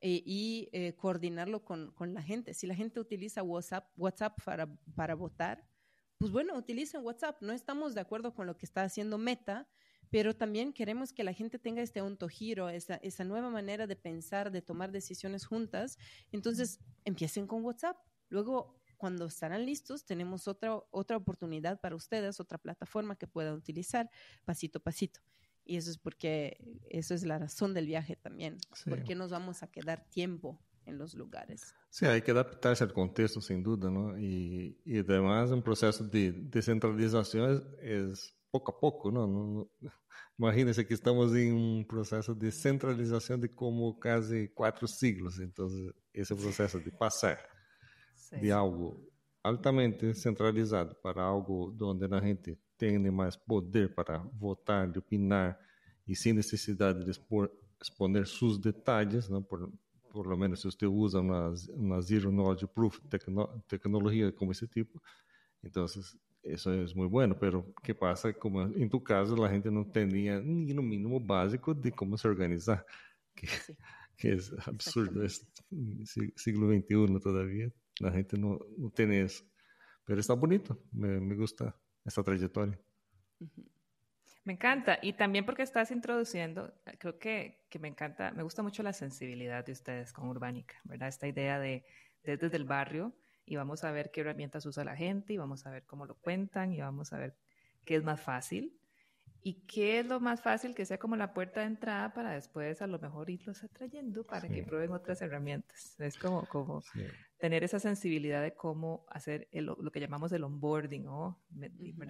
[0.00, 2.54] eh, y eh, coordinarlo con, con, la gente.
[2.54, 5.66] Si la gente utiliza WhatsApp, WhatsApp para, para votar,
[6.20, 7.40] pues bueno, utilicen WhatsApp.
[7.40, 9.66] No estamos de acuerdo con lo que está haciendo Meta,
[10.10, 14.50] pero también queremos que la gente tenga este ontogiro, esa, esa nueva manera de pensar,
[14.50, 15.96] de tomar decisiones juntas.
[16.30, 17.96] Entonces, empiecen con WhatsApp.
[18.28, 24.10] Luego, cuando estarán listos, tenemos otra, otra oportunidad para ustedes, otra plataforma que puedan utilizar
[24.44, 25.20] pasito a pasito.
[25.64, 26.58] Y eso es porque,
[26.90, 28.58] eso es la razón del viaje también.
[28.86, 31.74] Porque nos vamos a quedar tiempo en los lugares.
[31.88, 34.18] Sí, hay que adaptarse al contexto, sin duda, ¿no?
[34.18, 39.68] Y, y además, un proceso de descentralización es pouco a pouco, não,
[40.38, 45.68] imagina-se que estamos em um processo de centralização de como quase quatro siglos, então
[46.12, 47.38] esse processo de passar
[48.14, 48.40] Sim.
[48.40, 49.08] de algo
[49.42, 55.58] altamente centralizado para algo onde a gente tem mais poder para votar, de opinar
[56.06, 57.50] e sem necessidade de expor,
[57.80, 59.42] exponer seus detalhes, não?
[59.42, 59.70] Por,
[60.10, 64.66] por lo menos se você usa uma, uma Zero Knowledge Proof tecno, tecnologia como esse
[64.68, 65.00] tipo,
[65.62, 65.86] então
[66.42, 68.32] Eso es muy bueno, pero ¿qué pasa?
[68.32, 72.28] Como en tu caso, la gente no tenía ni lo mínimo básico de cómo se
[72.28, 72.84] organiza,
[73.34, 73.76] que, sí.
[74.16, 75.46] que es absurdo, es
[76.36, 77.70] siglo XXI todavía,
[78.00, 79.44] la gente no, no tiene eso.
[80.04, 82.78] Pero está bonito, me, me gusta esta trayectoria.
[84.50, 88.82] Me encanta, y también porque estás introduciendo, creo que, que me encanta, me gusta mucho
[88.82, 91.06] la sensibilidad de ustedes con Urbánica, ¿verdad?
[91.06, 91.84] Esta idea de
[92.24, 93.14] desde el barrio
[93.46, 96.16] y vamos a ver qué herramientas usa la gente y vamos a ver cómo lo
[96.16, 97.36] cuentan y vamos a ver
[97.84, 98.76] qué es más fácil
[99.42, 102.82] y qué es lo más fácil que sea como la puerta de entrada para después
[102.82, 105.98] a lo mejor irlos atrayendo para que prueben otras herramientas.
[105.98, 106.82] Es como, como
[107.38, 111.40] tener esa sensibilidad de cómo hacer lo que llamamos el onboarding, ¿no?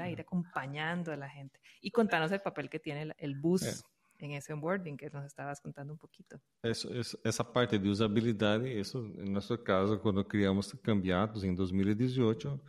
[0.08, 3.84] ir acompañando a la gente y contarnos el papel que tiene el, bus
[4.18, 6.40] en ese onboarding que nos estabas contando un poquito.
[6.62, 12.60] Eso, eso, essa parte de usabilidade, isso, em nosso caso, quando criamos Cambiados em 2018,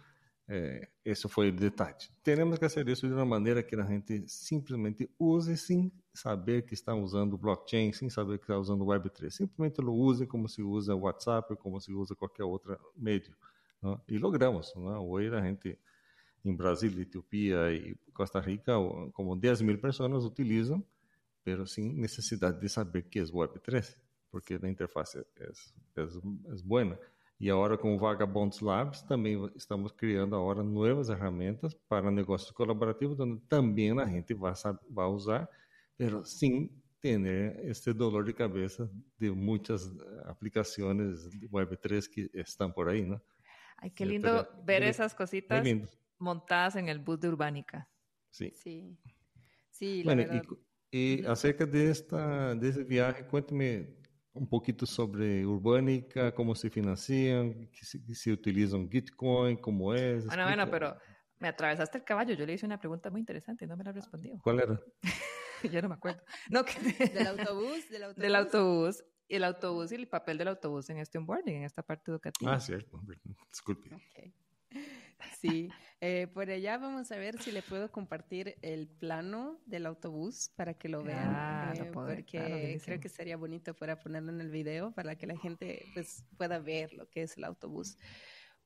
[0.54, 1.96] é, esse foi o detalhe.
[2.22, 6.74] Teremos que fazer isso de uma maneira que a gente simplesmente use sem saber que
[6.74, 9.30] está usando blockchain, sem saber que está usando Web3.
[9.30, 13.34] Simplesmente lo use como se usa WhatsApp, como se usa qualquer outro meio.
[13.82, 14.02] Não?
[14.10, 14.74] E logramos.
[14.76, 15.10] Não?
[15.10, 15.80] Hoje a gente,
[16.44, 18.74] em Brasil, Etiópia e Costa Rica,
[19.14, 20.86] como 10 mil pessoas utilizam
[21.44, 23.98] pero sin necesidad de saber qué es Web3,
[24.30, 26.22] porque la interfaz es, es,
[26.54, 26.98] es buena.
[27.42, 33.20] E agora com o Vagabonds Labs também estamos criando agora novas ferramentas para negócios colaborativos,
[33.20, 34.54] onde também a gente vai,
[34.88, 35.50] vai usar,
[35.98, 36.70] mas sem
[37.02, 39.90] ter este dolor de cabeça de muitas
[40.26, 43.20] aplicações de Web3 que estão por aí, né?
[43.78, 45.68] Ay, qué lindo pero, ver esas cositas
[46.20, 47.88] montadas en el bus de Urbánica.
[48.30, 48.52] Sí.
[48.52, 48.96] Sí,
[49.72, 50.44] sí la bueno, verdad.
[50.94, 53.88] Y, E acerca desta, desse viagem, conte-me
[54.34, 60.20] um pouquinho sobre Urbânica, como se se, que se utilizam Bitcoin, como é.
[60.20, 60.98] Bueno, bueno, pero
[61.40, 62.34] me atravesaste el caballo.
[62.36, 64.40] Yo le hice una pregunta muy interesante y no me la respondió.
[64.44, 64.80] ¿Cuál era?
[65.72, 66.24] Yo no me acuerdo.
[66.50, 66.74] No, que...
[67.14, 67.90] ¿Del autobús?
[67.90, 68.24] Del autobús.
[68.24, 69.04] Del autobús.
[69.28, 72.54] El autobús y el papel del autobús en este onboarding, en esta parte educativa.
[72.54, 73.02] Ah, cierto.
[73.50, 73.90] Disculpe.
[74.12, 74.34] Okay.
[75.40, 75.70] Sí,
[76.02, 80.74] eh, por allá vamos a ver si le puedo compartir el plano del autobús para
[80.74, 84.32] que lo vean, Ah, eh, puedo ver, porque claro, creo que sería bonito para ponerlo
[84.32, 87.98] en el video para que la gente pues, pueda ver lo que es el autobús.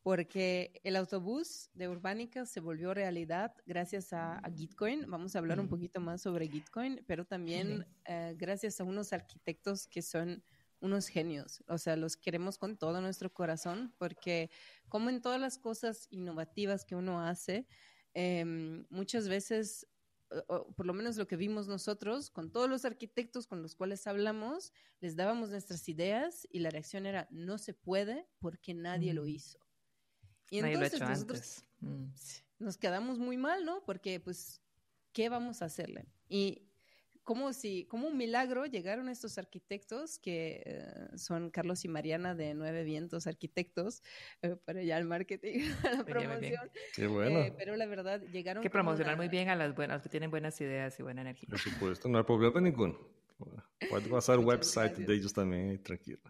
[0.02, 5.10] Porque el autobús de Urbánica se volvió realidad gracias a, a Gitcoin.
[5.10, 5.70] Vamos a hablar un Mm.
[5.70, 10.44] poquito más sobre Gitcoin, pero también eh, gracias a unos arquitectos que son
[10.86, 11.64] unos genios.
[11.68, 14.50] O sea, los queremos con todo nuestro corazón porque
[14.88, 17.66] como en todas las cosas innovativas que uno hace,
[18.14, 19.88] em, muchas veces,
[20.30, 23.76] o- o por lo menos lo que vimos nosotros, con todos los arquitectos con los
[23.76, 29.14] cuales hablamos, les dábamos nuestras ideas y la reacción era, no se puede porque nadie
[29.14, 29.28] lo Mm.
[29.30, 29.60] hizo.
[30.50, 31.64] Y Nadie lo ha entonces hecho nosotros antes.
[31.82, 32.64] Mm.
[32.64, 33.84] nos quedamos muy mal, ¿no?
[33.86, 34.62] Porque, pues,
[35.12, 36.08] ¿qué vamos a hacerle?
[36.30, 36.65] Y
[37.26, 42.54] como si, como un milagro, llegaron estos arquitectos que eh, son Carlos y Mariana de
[42.54, 44.02] Nueve Vientos Arquitectos,
[44.42, 46.06] eh, para ya el marketing, la muy bien.
[46.06, 46.72] promoción.
[46.96, 47.40] Qué bueno.
[47.40, 48.64] Eh, pero la verdad, llegaron.
[48.64, 51.22] Que promocionar una- muy bien a las buenas, a que tienen buenas ideas y buena
[51.22, 51.50] energía.
[51.50, 52.98] Por supuesto, no hay problema ninguno.
[54.10, 55.08] Passar o Muchas website gracias.
[55.08, 56.22] de ellos também, aí, tranquilo.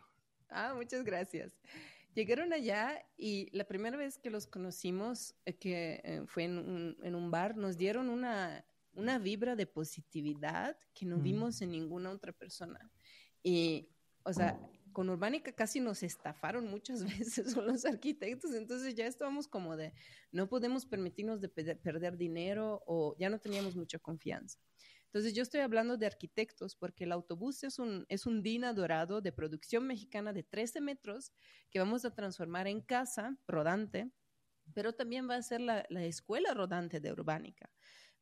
[0.50, 1.54] Ah, muchas gracias.
[2.14, 6.98] Llegaron allá y la primera vez que los conocimos, eh, que eh, fue en un,
[7.04, 11.24] en un bar, nos dieron una, una vibra de positividad que no Mm.
[11.24, 12.92] vimos en ninguna otra persona.
[13.44, 13.90] Y,
[14.24, 14.60] o sea,
[14.92, 19.94] con Urbánica casi nos estafaron muchas veces con los arquitectos, entonces ya estábamos como de,
[20.32, 24.58] no podemos permitirnos de pe- perder dinero o ya no teníamos mucha confianza.
[25.08, 29.22] Entonces yo estoy hablando de arquitectos porque el autobús es un, es un Dina dorado
[29.22, 31.32] de producción mexicana de 13 metros
[31.70, 34.12] que vamos a transformar en casa rodante,
[34.74, 37.70] pero también va a ser la, la escuela rodante de Urbánica.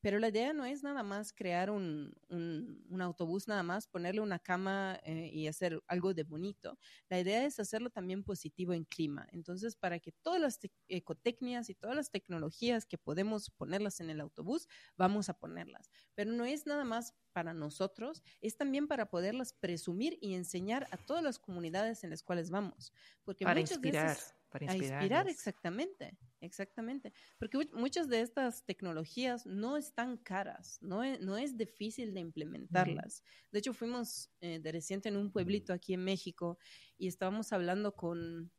[0.04, 4.20] Pero la idea no es nada más crear un, un- un autobús, nada más ponerle
[4.22, 6.78] una cama eh, y hacer algo de bonito.
[7.10, 9.26] La idea es hacerlo también positivo en clima.
[9.32, 14.10] Entonces, para que todas las tec- ecotecnias y todas las tecnologías que podemos ponerlas en
[14.10, 15.90] el autobús, vamos a ponerlas.
[16.16, 20.98] Pero no es nada más para nosotros, es también para poderlas presumir y enseñar a
[20.98, 22.94] todas las comunidades en las cuales vamos.
[23.24, 27.14] Porque Para muchas inspirar, veces para a inspirar, exactamente, exactamente.
[27.40, 32.22] Porque mu- muchas de estas tecnologías no están caras, no es, no es difícil de
[32.22, 33.24] implementarlas.
[33.52, 36.58] De hecho, fuimos eh, de reciente en un pueblito aquí en México
[36.98, 38.52] y estábamos hablando con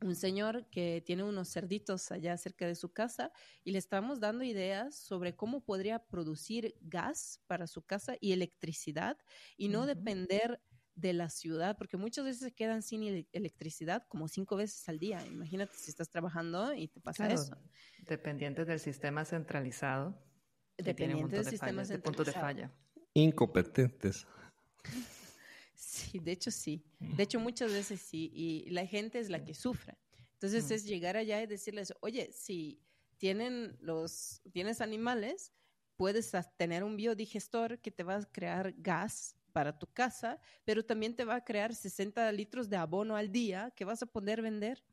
[0.00, 3.32] un señor que tiene unos cerditos allá cerca de su casa
[3.64, 9.18] y le estábamos dando ideas sobre cómo podría producir gas para su casa y electricidad
[9.56, 9.86] y no Ujú.
[9.86, 10.62] depender
[11.00, 14.98] de la ciudad, porque muchas veces se quedan sin ele- electricidad como cinco veces al
[14.98, 15.24] día.
[15.26, 17.56] Imagínate si estás trabajando y te pasa Claro, eso.
[18.06, 20.20] Dependientes del sistema centralizado.
[20.76, 22.70] que tiene un Dependiente montón del de sistema fallas, de puntos de centralizado.
[22.70, 23.08] falla.
[23.14, 24.26] Incompetentes.
[25.80, 26.84] Sí, de hecho sí.
[26.98, 28.30] De hecho muchas veces sí.
[28.34, 29.96] Y la gente es la que sufre.
[30.34, 30.72] Entonces Mm.
[30.74, 32.82] es llegar allá y decirles, oye, si
[33.16, 35.52] tienen los, tienes animales,
[35.96, 41.16] puedes tener un biodigestor que te va a crear gas para tu casa, pero también
[41.16, 44.84] te va a crear 60 litros de abono al día que vas a poder vender.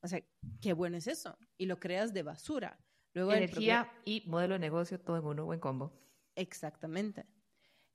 [0.00, 0.22] O sea,
[0.62, 1.36] qué bueno es eso.
[1.58, 2.80] Y lo creas de basura.
[3.12, 5.92] Luego el Energía y modelo de negocio, todo en uno, buen combo.
[6.36, 7.26] Exactamente.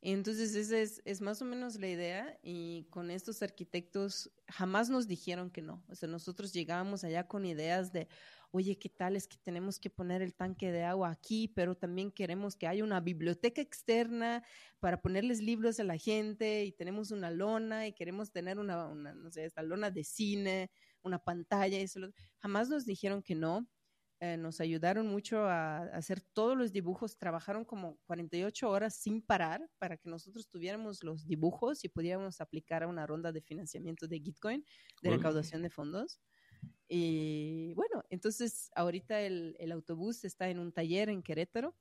[0.06, 5.50] Entonces, esa es, más o menos la idea y con estos arquitectos jamás nos dijeron
[5.50, 5.82] que no.
[5.88, 8.10] O sea, nosotros llegábamos allá con ideas de,
[8.52, 12.12] oye, ¿qué tal es que tenemos que poner el tanque de agua aquí, pero también
[12.12, 14.44] queremos que haya una biblioteca externa
[14.82, 19.14] para ponerles libros a la gente y tenemos una lona y queremos tener una, una
[19.14, 20.70] no sé, esta lona de cine,
[21.02, 21.80] una pantalla.
[21.80, 22.02] y Eso,
[22.40, 23.70] jamás nos dijeron que no
[24.26, 29.22] eh, nos ayudaron mucho a, a hacer todos los dibujos, trabajaron como 48 horas sin
[29.22, 34.08] parar para que nosotros tuviéramos los dibujos y pudiéramos aplicar a una ronda de financiamiento
[34.08, 34.64] de Gitcoin,
[35.02, 36.22] de recaudación de fondos.
[36.88, 41.76] Y bueno, entonces ahorita el, el autobús está en un taller en Querétaro.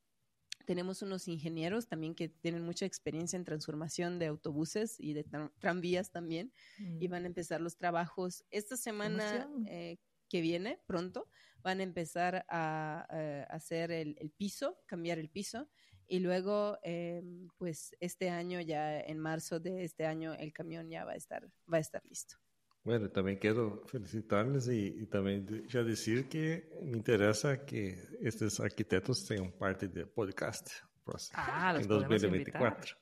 [0.66, 5.52] Tenemos unos ingenieros también que tienen mucha experiencia en transformación de autobuses y de tra-
[5.58, 6.52] tranvías también
[7.00, 9.98] y van a empezar los trabajos esta semana eh,
[10.32, 11.28] que viene, pronto,
[11.62, 15.68] van a empezar a, eh, hacer el, el piso, cambiar el piso,
[16.08, 17.22] y luego, eh,
[17.58, 21.42] pues este año, ya en marzo de este año, el camión ya va a estar,
[21.72, 22.36] va a estar listo.
[22.84, 28.58] Bueno, também quero felicitar-les e, e também de- já dizer que me interessa que estes
[28.58, 30.66] arquitetos tenham parte do podcast
[31.04, 32.96] próximo, Ah, los podemos 2024.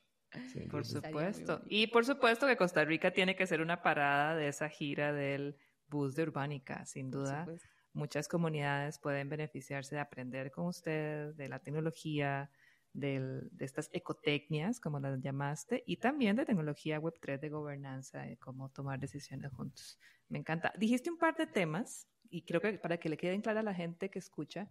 [0.51, 1.61] Sin Por supuesto.
[1.67, 5.55] Y por supuesto que Costa Rica tiene que ser una parada de esa gira del
[5.91, 7.45] bus de Urbánica, sin duda.
[7.93, 12.49] Muchas comunidades pueden beneficiarse de aprender con usted, de la tecnología,
[12.93, 18.37] del- de estas ecotecnias, como las llamaste, y también de tecnología Web3 de gobernanza y
[18.37, 19.99] cómo tomar decisiones juntos.
[20.29, 20.73] Me encanta.
[20.77, 23.73] Dijiste un par de temas y creo que para que le queden clara a la
[23.75, 24.69] gente que escucha,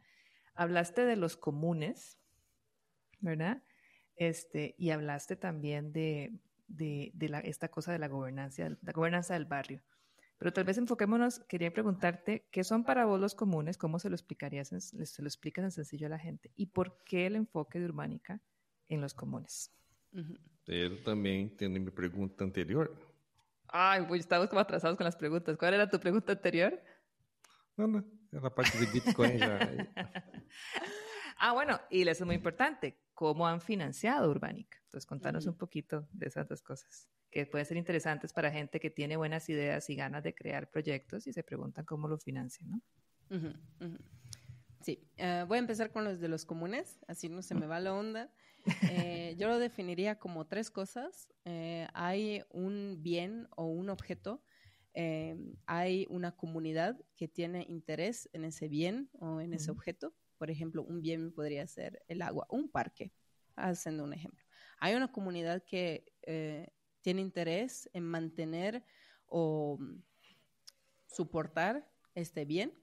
[0.55, 2.19] hablaste de los comunes,
[3.21, 3.63] ¿verdad?
[4.17, 9.35] Este, y hablaste también de, de, de la, esta cosa de la gobernanza, la gobernanza
[9.35, 9.83] del barrio.
[10.41, 13.77] Pero tal vez enfoquémonos, quería preguntarte, ¿qué son para vos los comunes?
[13.77, 16.51] ¿Cómo se lo explicarías, se lo explicas en sencillo a la gente?
[16.57, 18.41] ¿Y por qué el enfoque de Urbánica
[18.89, 19.71] en los comunes?
[20.65, 22.91] Él también tiene mi pregunta anterior.
[23.69, 25.59] Ay, pues estamos como atrasados con las preguntas.
[25.59, 26.83] ¿Cuál era tu pregunta anterior?
[27.77, 29.59] No, no, la parte de Bitcoin ya...
[31.39, 32.99] ah, bueno, y eso es muy importante.
[33.13, 34.79] ¿Cómo han financiado Urbánica?
[34.85, 38.91] Entonces, contanos un poquito de esas dos cosas que pueden ser interesantes para gente que
[38.91, 42.83] tiene buenas ideas y ganas de crear proyectos y se preguntan cómo lo financian, ¿no?
[44.83, 47.81] Sí, eh, voy a empezar con los de los comunes, así no se me va
[47.81, 48.31] la onda.
[48.91, 51.29] Eh, yo lo definiría como tres cosas.
[51.45, 54.43] Eh, hay un bien o un objeto,
[55.67, 60.15] hay una comunidad que tiene interés en ese bien o en ese objeto.
[60.37, 63.13] Por ejemplo, un bien podría ser el agua, un parque,
[63.57, 64.45] haciendo un ejemplo.
[64.79, 66.13] Hay una comunidad que
[67.01, 68.85] tiene interés en mantener
[69.27, 69.79] o
[71.07, 72.75] soportar este bien.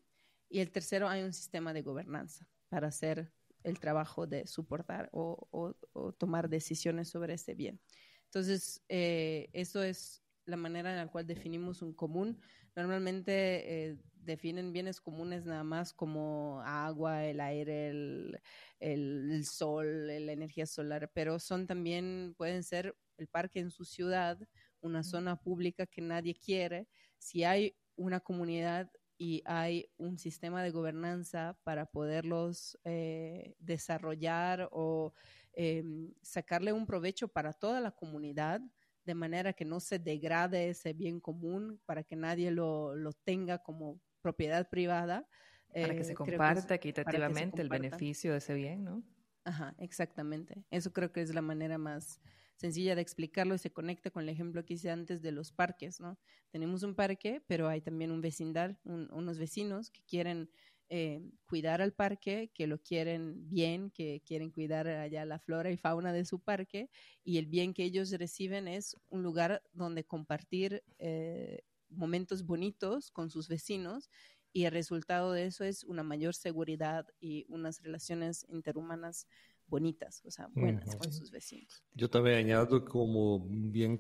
[0.49, 5.76] Y el tercero, hay un sistema de gobernanza para hacer el trabajo de soportar o,
[6.18, 7.82] tomar decisiones sobre este bien.
[8.26, 12.39] Entonces, eh, eso es la manera en la cual definimos un común.
[12.76, 18.39] Normalmente eh, definen bienes comunes nada más como agua, el aire, el,
[18.80, 24.39] el, sol, la energía solar, pero son también, pueden ser el parque en su ciudad,
[24.82, 26.88] una zona pública que nadie quiere,
[27.18, 35.13] si hay una comunidad y hay un sistema de gobernanza para poderlos eh, desarrollar o
[35.53, 38.61] em, sacarle un provecho para toda la comunidad,
[39.05, 42.93] de manera que no se degrade ese bien común, para que nadie lo,
[43.24, 45.28] tenga como propiedad privada.
[45.74, 49.03] Para que se comparta equitativamente el beneficio de ese bien, ¿no?
[49.47, 50.65] Ajá, exactamente.
[50.70, 52.20] Eso creo que es la manera más,
[52.58, 55.99] sencilla de explicarlo y se conecta con el ejemplo que hice antes de los parques,
[55.99, 56.20] ¿no?
[56.51, 60.49] Tenemos un parque, pero hay también un vecindad, unos vecinos que quieren
[60.89, 65.78] eh, cuidar al parque, que lo quieren bien, que quieren cuidar allá la flora y
[65.78, 66.89] fauna de su parque,
[67.24, 73.30] y el bien que ellos reciben es un lugar donde compartir eh, momentos bonitos con
[73.30, 74.10] sus vecinos
[74.53, 79.28] y el resultado de eso es una mayor seguridad y unas relaciones interhumanas
[79.68, 81.84] bonitas, o sea, buenas con sus vecinos.
[81.93, 83.97] Yo también añado como bien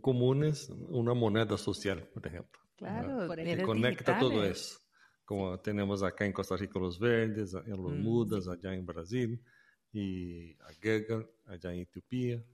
[0.00, 2.60] comunes una moneda social, por ejemplo.
[2.76, 4.78] Claro, que conecta todo eso.
[5.24, 9.42] Como tenemos acá en Costa Rica los verdes, en los mm, mudas, allá en Brasil,
[9.92, 12.44] y a Gega, allá en Etiopía,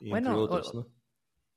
[0.00, 0.86] y bueno, entre otros, ¿no?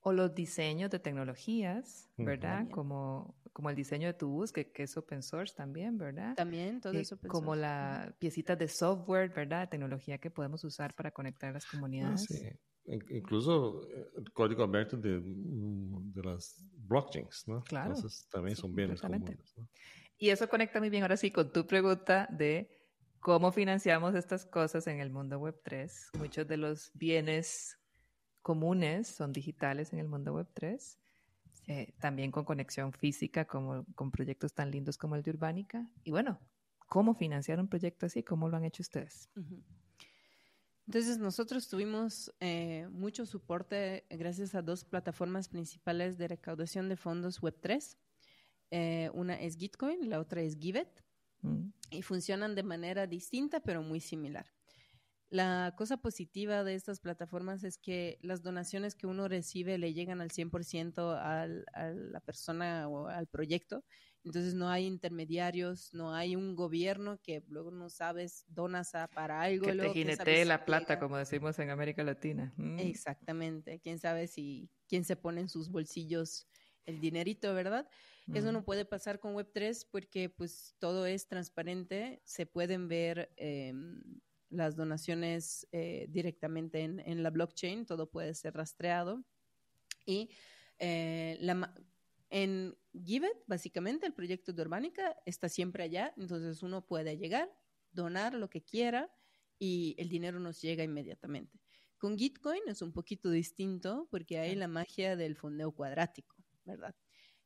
[0.08, 2.70] O los diseños de tecnologías, ¿verdad?
[2.72, 6.34] Como, como el diseño de tu bus, que, es open source también, ¿verdad?
[6.34, 9.68] También, todo eso open Como las piecitas de software, ¿verdad?
[9.68, 12.24] Tecnología que podemos usar para conectar las ah, comunidades.
[12.24, 12.49] sí.
[13.10, 17.62] Incluso eh, el código abierto de, mm, de las blockchains, ¿no?
[17.64, 17.93] Claro.
[17.93, 19.68] Entonces también son bienes comunes, ¿no?
[20.18, 22.70] Y eso conecta muy bien ahora sí con tu pregunta de
[23.20, 26.12] cómo financiamos estas cosas en el mundo web 3.
[26.18, 27.78] Muchos de los bienes
[28.48, 30.98] comunes son digitales en el mundo web 3,
[31.68, 35.86] eh, también con conexión física como con proyectos tan lindos como el de Urbánica.
[36.06, 36.39] Y bueno,
[36.88, 38.24] ¿cómo financiar un proyecto así?
[38.24, 39.30] ¿Cómo lo han hecho ustedes?
[40.86, 47.41] Entonces nosotros tuvimos eh, mucho soporte gracias a dos plataformas principales de recaudación de fondos
[47.41, 47.98] Web3.
[48.72, 51.04] Eh, una es Gitcoin, y la otra es Givet.
[51.41, 51.68] Mm.
[51.91, 54.48] Y funcionan de manera distinta pero muy similar.
[55.30, 60.21] La cosa positiva de estas plataformas es que las donaciones que uno recibe le llegan
[60.21, 63.84] al 100% al, a la persona o al proyecto.
[64.23, 69.41] Entonces no hay intermediarios, no hay un gobierno que luego no sabes, donas a, para
[69.41, 69.65] algo.
[69.65, 72.53] Que te jinetee la plata, como decimos en América Latina.
[72.57, 72.80] Mm.
[72.80, 73.80] Exactamente.
[73.80, 76.47] Quién sabe si, quién se pone en sus bolsillos
[76.86, 77.88] el dinerito, ¿verdad?
[78.34, 83.73] Eso no puede pasar con Web3 porque pues todo es transparente, se pueden ver eh,
[84.50, 89.24] las donaciones eh, directamente en, la blockchain, todo puede ser rastreado.
[90.06, 90.30] Y
[90.80, 91.38] eh,
[92.30, 97.52] en Givet, básicamente, el proyecto de Urbánica está siempre allá, entonces uno puede llegar,
[97.91, 99.12] donar lo que quiera
[99.60, 101.60] y el dinero nos llega inmediatamente.
[101.98, 106.95] Con Gitcoin es un poquito distinto porque hay la magia del fondeo cuadrático, ¿verdad?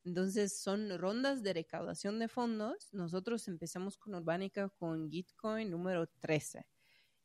[0.04, 2.90] Entonces son rondas de recaudación de fondos.
[2.92, 6.66] Nosotros empezamos con Urbánica con Gitcoin número 13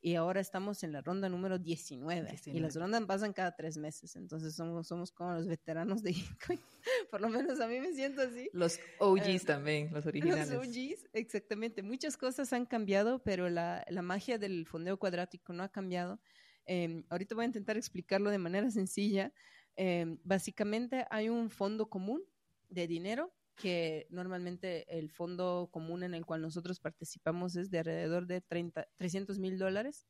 [0.07, 4.15] y ahora estamos en la ronda número 19, y las rondas pasan cada tres meses,
[4.15, 6.61] entonces somos, somos como los veteranos de Bitcoin,
[7.11, 8.49] por lo menos a mí me siento así.
[8.53, 10.49] Los OGs eh, también, los originales.
[10.49, 15.61] Los OGs, exactamente, muchas cosas han cambiado, pero la, la magia del fondeo cuadrático no
[15.61, 16.21] ha cambiado.
[16.65, 19.33] Em, ahorita voy a intentar explicarlo de manera sencilla.
[19.75, 22.23] Em, básicamente hay un fondo común
[22.69, 28.27] de dinero que normalmente el fondo común en el cual nosotros participamos es de alrededor
[28.27, 30.07] de 30, 300 mil dólares.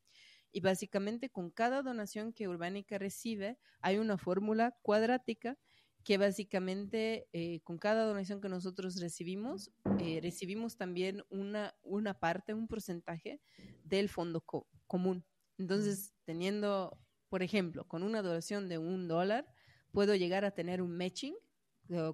[0.51, 5.57] Y básicamente con cada donación que Urbánica recibe hay una fórmula cuadrática
[6.03, 12.53] que básicamente eh, con cada donación que nosotros recibimos, eh, recibimos también una, una parte,
[12.53, 13.41] un porcentaje
[13.83, 14.43] del fondo
[14.87, 15.25] común.
[15.57, 16.97] Entonces, teniendo,
[17.29, 19.47] por ejemplo, con una donación de un dólar,
[19.91, 21.35] puedo llegar a tener un matching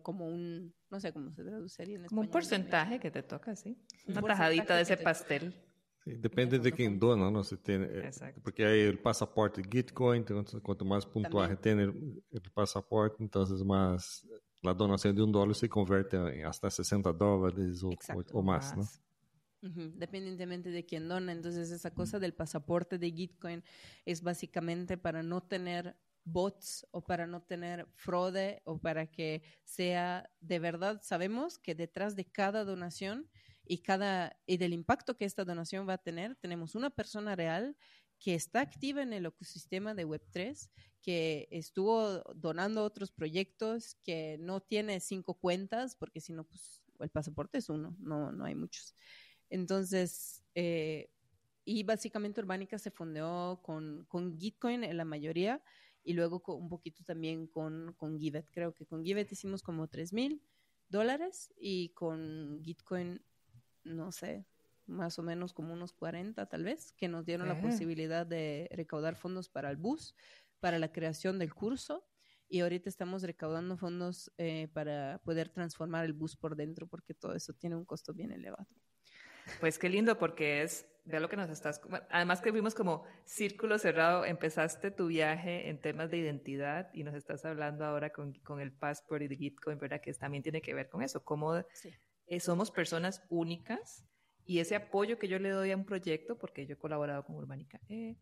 [0.03, 3.75] como un, no sé cómo se traduciría en Como un porcentaje que te toca, sí.
[4.07, 5.55] Una tajadita de ese pastel.
[6.03, 7.43] Sí, depende de quién dona, ¿no?
[7.43, 8.11] Se tiene, eh,
[8.43, 14.27] porque hay el pasaporte Gitcoin, entonces cuanto más puntuaje tiene el, pasaporte, entonces más
[14.61, 17.89] la donación de un dólar se convierte en hasta 60 dólares o,
[18.33, 18.83] o, más, ¿no?
[19.95, 21.31] Dependientemente de quién dona.
[21.31, 23.63] Entonces, esa cosa del pasaporte de Gitcoin
[24.05, 30.29] es básicamente para no tener bots o para no tener fraude o para que sea
[30.39, 33.29] de verdad sabemos que detrás de cada donación
[33.65, 37.75] y cada y del impacto que esta donación va a tener tenemos una persona real
[38.23, 40.69] que está activa en el ecosistema de Web3,
[41.01, 47.09] que estuvo donando otros proyectos, que no tiene cinco cuentas, porque si no, pues el
[47.09, 48.95] pasaporte es uno, no, no hay muchos.
[49.49, 51.09] Entonces, eh,
[51.65, 55.61] y básicamente Urbánica se fundeó con, con Gitcoin en la mayoría,
[56.03, 58.49] y luego un poquito también con, con Givet.
[58.51, 60.43] Creo que con Givet hicimos como 3 mil
[60.89, 63.23] dólares y con Gitcoin,
[63.83, 64.45] no sé,
[64.85, 69.15] más o menos como unos 40 tal vez, que nos dieron la posibilidad de recaudar
[69.15, 70.15] fondos para el bus,
[70.59, 72.05] para la creación del curso.
[72.49, 77.33] Y ahorita estamos recaudando fondos eh, para poder transformar el bus por dentro, porque todo
[77.33, 78.67] eso tiene un costo bien elevado.
[79.59, 81.81] Pues qué lindo, porque es de lo que nos estás...
[82.09, 87.15] Además que vimos como círculo cerrado, empezaste tu viaje en temas de identidad y nos
[87.15, 90.01] estás hablando ahora con, con el Passport y de Gitcoin, ¿verdad?
[90.01, 91.63] Que también tiene que ver con eso, cómo
[92.27, 94.05] eh, somos personas únicas
[94.45, 97.35] y ese apoyo que yo le doy a un proyecto, porque yo he colaborado con
[97.35, 98.15] Urbánica, eh,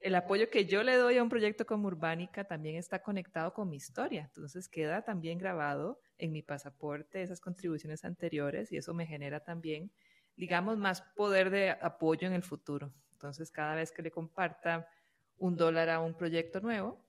[0.00, 3.70] el apoyo que yo le doy a un proyecto como Urbánica también está conectado con
[3.70, 9.06] mi historia, entonces queda también grabado en mi pasaporte esas contribuciones anteriores y eso me
[9.06, 9.90] genera también
[10.36, 12.92] digamos, más poder de apoyo en el futuro.
[13.12, 14.88] Entonces, cada vez que le comparta
[15.38, 17.04] un dólar a un proyecto nuevo,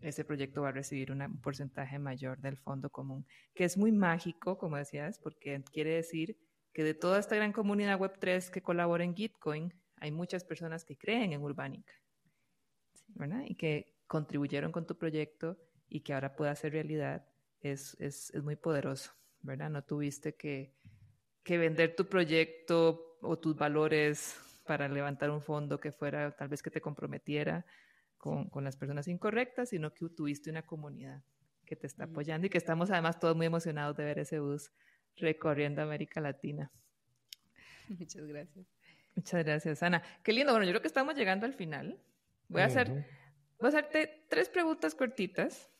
[0.00, 4.58] ese proyecto va a recibir un porcentaje mayor del fondo común, que es muy mágico,
[4.58, 6.36] como decías, porque quiere decir
[6.72, 10.98] que de toda esta gran comunidad Web3 que colabora en Gitcoin, hay muchas personas que
[10.98, 11.94] creen en Urbánica,
[13.08, 13.44] ¿verdad?
[13.46, 15.56] Y que contribuyeron con tu proyecto
[15.88, 17.26] y que ahora pueda ser realidad,
[17.60, 19.70] es, es, es muy poderoso, ¿verdad?
[19.70, 20.74] No tuviste que
[21.44, 26.62] que vender tu proyecto o tus valores para levantar un fondo que fuera tal vez
[26.62, 27.64] que te comprometiera
[28.16, 31.22] con, con las personas incorrectas, sino que tuviste una comunidad
[31.64, 34.72] que te está apoyando y que estamos además todos muy emocionados de ver ese bus
[35.16, 36.70] recorriendo América Latina.
[37.88, 38.66] Muchas gracias.
[39.14, 40.02] Muchas gracias, Ana.
[40.22, 40.52] Qué lindo.
[40.52, 42.00] Bueno, yo creo que estamos llegando al final.
[42.48, 42.88] Voy a hacer,
[43.58, 45.70] voy a hacerte tres preguntas cortitas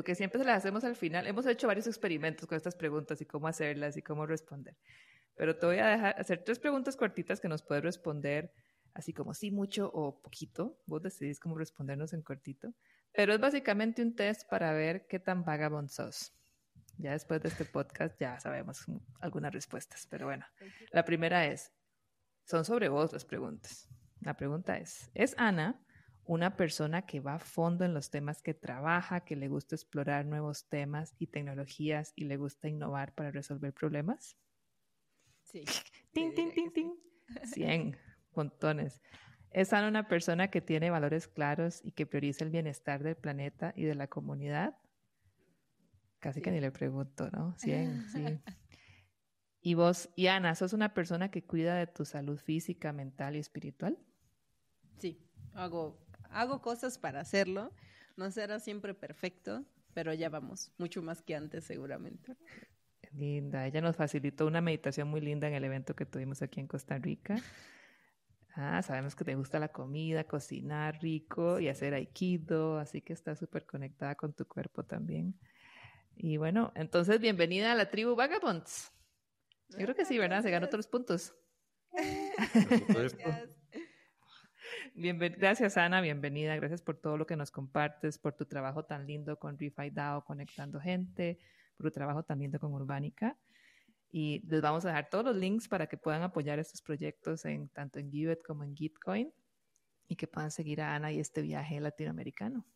[0.00, 1.26] porque siempre se las hacemos al final.
[1.26, 4.74] Hemos hecho varios experimentos con estas preguntas y cómo hacerlas y cómo responder.
[5.34, 8.50] Pero te voy a dejar hacer tres preguntas cortitas que nos puedes responder
[8.94, 10.78] así como sí, mucho o poquito.
[10.86, 12.72] Vos decidís cómo respondernos en cortito.
[13.12, 16.32] Pero es básicamente un test para ver qué tan vagabond sos.
[16.96, 18.86] Ya después de este podcast ya sabemos
[19.20, 20.46] algunas respuestas, pero bueno.
[20.92, 21.74] La primera es,
[22.46, 23.86] son sobre vos las preguntas.
[24.22, 25.78] La pregunta es, ¿es Ana
[26.30, 30.26] una persona que va a fondo en los temas que trabaja, que le gusta explorar
[30.26, 34.36] nuevos temas y tecnologías y le gusta innovar para resolver problemas?
[35.42, 35.64] Sí.
[36.12, 36.92] Ting, ting, ting, ting.
[37.42, 37.96] 100,
[38.32, 39.02] montones.
[39.50, 43.82] ¿Es una persona que tiene valores claros y que prioriza el bienestar del planeta y
[43.82, 44.76] de la comunidad?
[46.20, 47.56] Casi que ni le pregunto, ¿no?
[47.58, 48.24] 100, sí.
[49.62, 53.40] ¿Y vos, y Ana, sos una persona que cuida de tu salud física, mental y
[53.40, 53.98] espiritual?
[54.98, 55.98] Sí, hago
[56.30, 57.72] hago cosas para hacerlo.
[58.16, 59.64] No será siempre perfecto,
[59.94, 62.36] pero ya vamos, mucho más que antes seguramente.
[63.12, 66.66] Linda, ella nos facilitó una meditación muy linda en el evento que tuvimos aquí en
[66.66, 67.36] Costa Rica.
[68.54, 73.34] Ah, sabemos que te gusta la comida, cocinar rico y hacer aikido, así que está
[73.34, 75.38] súper conectada con tu cuerpo también.
[76.16, 78.92] Y bueno, entonces bienvenida a la tribu Vagabonds.
[79.70, 80.42] Yo creo que sí, ¿verdad?
[80.42, 81.34] Se ganó otros puntos.
[85.00, 89.38] gracias Ana, bienvenida, gracias por todo lo que nos compartes, por tu trabajo tan lindo
[89.38, 91.38] con ReFi DAO, conectando gente,
[91.76, 93.38] por tu trabajo tan lindo con Urbánica.
[94.12, 97.68] Y les vamos a dejar todos los links para que puedan apoyar estos proyectos en,
[97.68, 99.32] tanto en Giveth como en Gitcoin
[100.08, 102.66] y que puedan seguir a Ana y este viaje latinoamericano.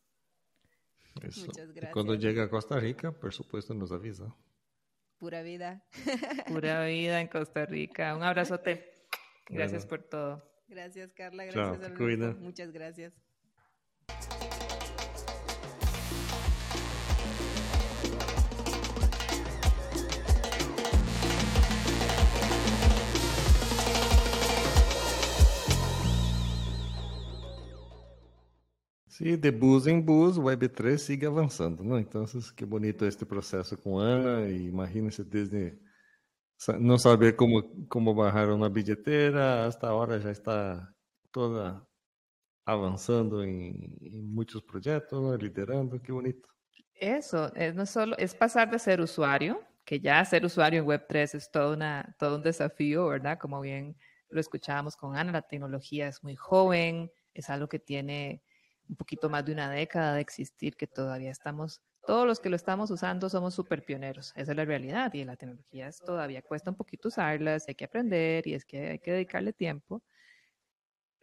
[1.15, 1.93] Muchas gracias.
[1.93, 4.35] cuando llegue a Costa Rica, por supuesto, nos avisa.
[5.17, 5.85] Pura vida.
[6.47, 8.15] Pura vida en Costa Rica.
[8.15, 9.07] Un abrazote.
[9.47, 10.54] Gracias por todo.
[10.67, 11.45] Gracias, Carla.
[11.45, 13.13] Gracias, Muchas gracias.
[29.07, 31.97] Sí, de bus em bus, Web3 sigue avançando, não?
[31.97, 35.79] Então, que bonito este processo com Ana, e imagine-se desde
[36.73, 40.87] não saber como, como barraram na bilheteira, hasta agora já está
[41.31, 41.85] toda
[42.65, 45.35] avançando em muitos projetos, ¿no?
[45.35, 46.49] liderando, que bonito.
[46.95, 51.35] Eso, es, no solo, es pasar de ser usuario, que ya ser usuario en Web3
[51.35, 53.37] es todo, una, todo un desafío, ¿verdad?
[53.37, 53.95] Como bien
[54.29, 58.41] lo escuchábamos con Ana, la tecnología es muy joven, es algo que tiene
[58.89, 62.55] un poquito más de una década de existir, que todavía estamos, todos los que lo
[62.55, 64.33] estamos usando somos súper pioneros.
[64.35, 67.85] Esa es la realidad y la tecnología es, todavía cuesta un poquito usarlas, hay que
[67.85, 70.01] aprender y es que hay que dedicarle tiempo.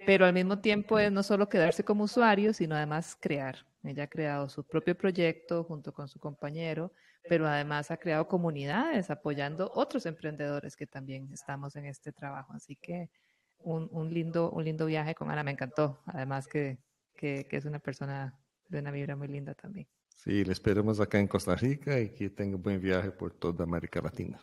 [0.04, 3.66] Pero al mismo tiempo es no solo quedarse como usuario, sino además crear.
[3.84, 6.92] Ella ha creado su propio proyecto junto con su compañero,
[7.28, 12.52] pero además ha creado comunidades apoyando otros emprendedores que también estamos en este trabajo.
[12.52, 13.10] Así que
[13.58, 16.00] un, un lindo, un lindo viaje con Ana, me encantó.
[16.06, 16.78] Además que
[17.22, 18.36] que, es una persona
[18.68, 19.86] de una vibra muy linda también.
[20.24, 23.64] Sí, le esperamos acá en Costa Rica y que tenga un buen viaje por toda
[23.64, 24.40] América Latina.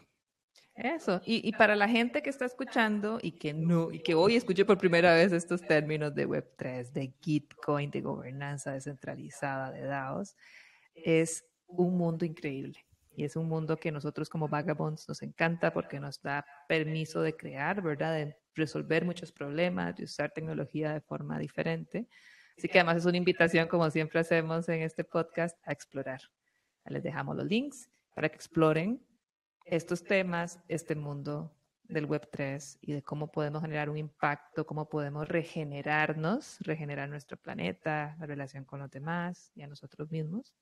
[0.75, 4.36] Eso, y, y, para la gente que está escuchando y que no, y que hoy
[4.36, 10.36] escuche por primera vez estos términos de Web3, de Gitcoin, de gobernanza descentralizada, de DAOs,
[10.95, 12.86] es un mundo increíble.
[13.15, 17.38] Y es un mundo que nosotros como Vagabonds nos encanta porque nos da permiso de
[17.38, 18.15] crear, ¿verdad?
[18.15, 22.09] De resolver muchos problemas, de usar tecnología de forma diferente.
[22.60, 26.20] Así que además es una invitación, como siempre hacemos en este podcast, a explorar.
[26.88, 29.01] Les dejamos los links para que exploren
[29.64, 35.30] estos temas, este mundo del Web3 y de cómo podemos generar un impacto, cómo podemos
[35.30, 40.53] regenerarnos, regenerar nuestro planeta, la relación con los demás y a nosotros mismos,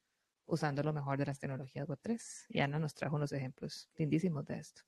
[0.46, 2.46] usando lo mejor de las tecnologías Web3.
[2.50, 4.84] Y Ana nos trajo unos ejemplos lindísimos de esto.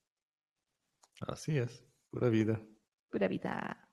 [1.22, 2.62] Así es, pura vida.
[3.10, 3.88] Pura vida.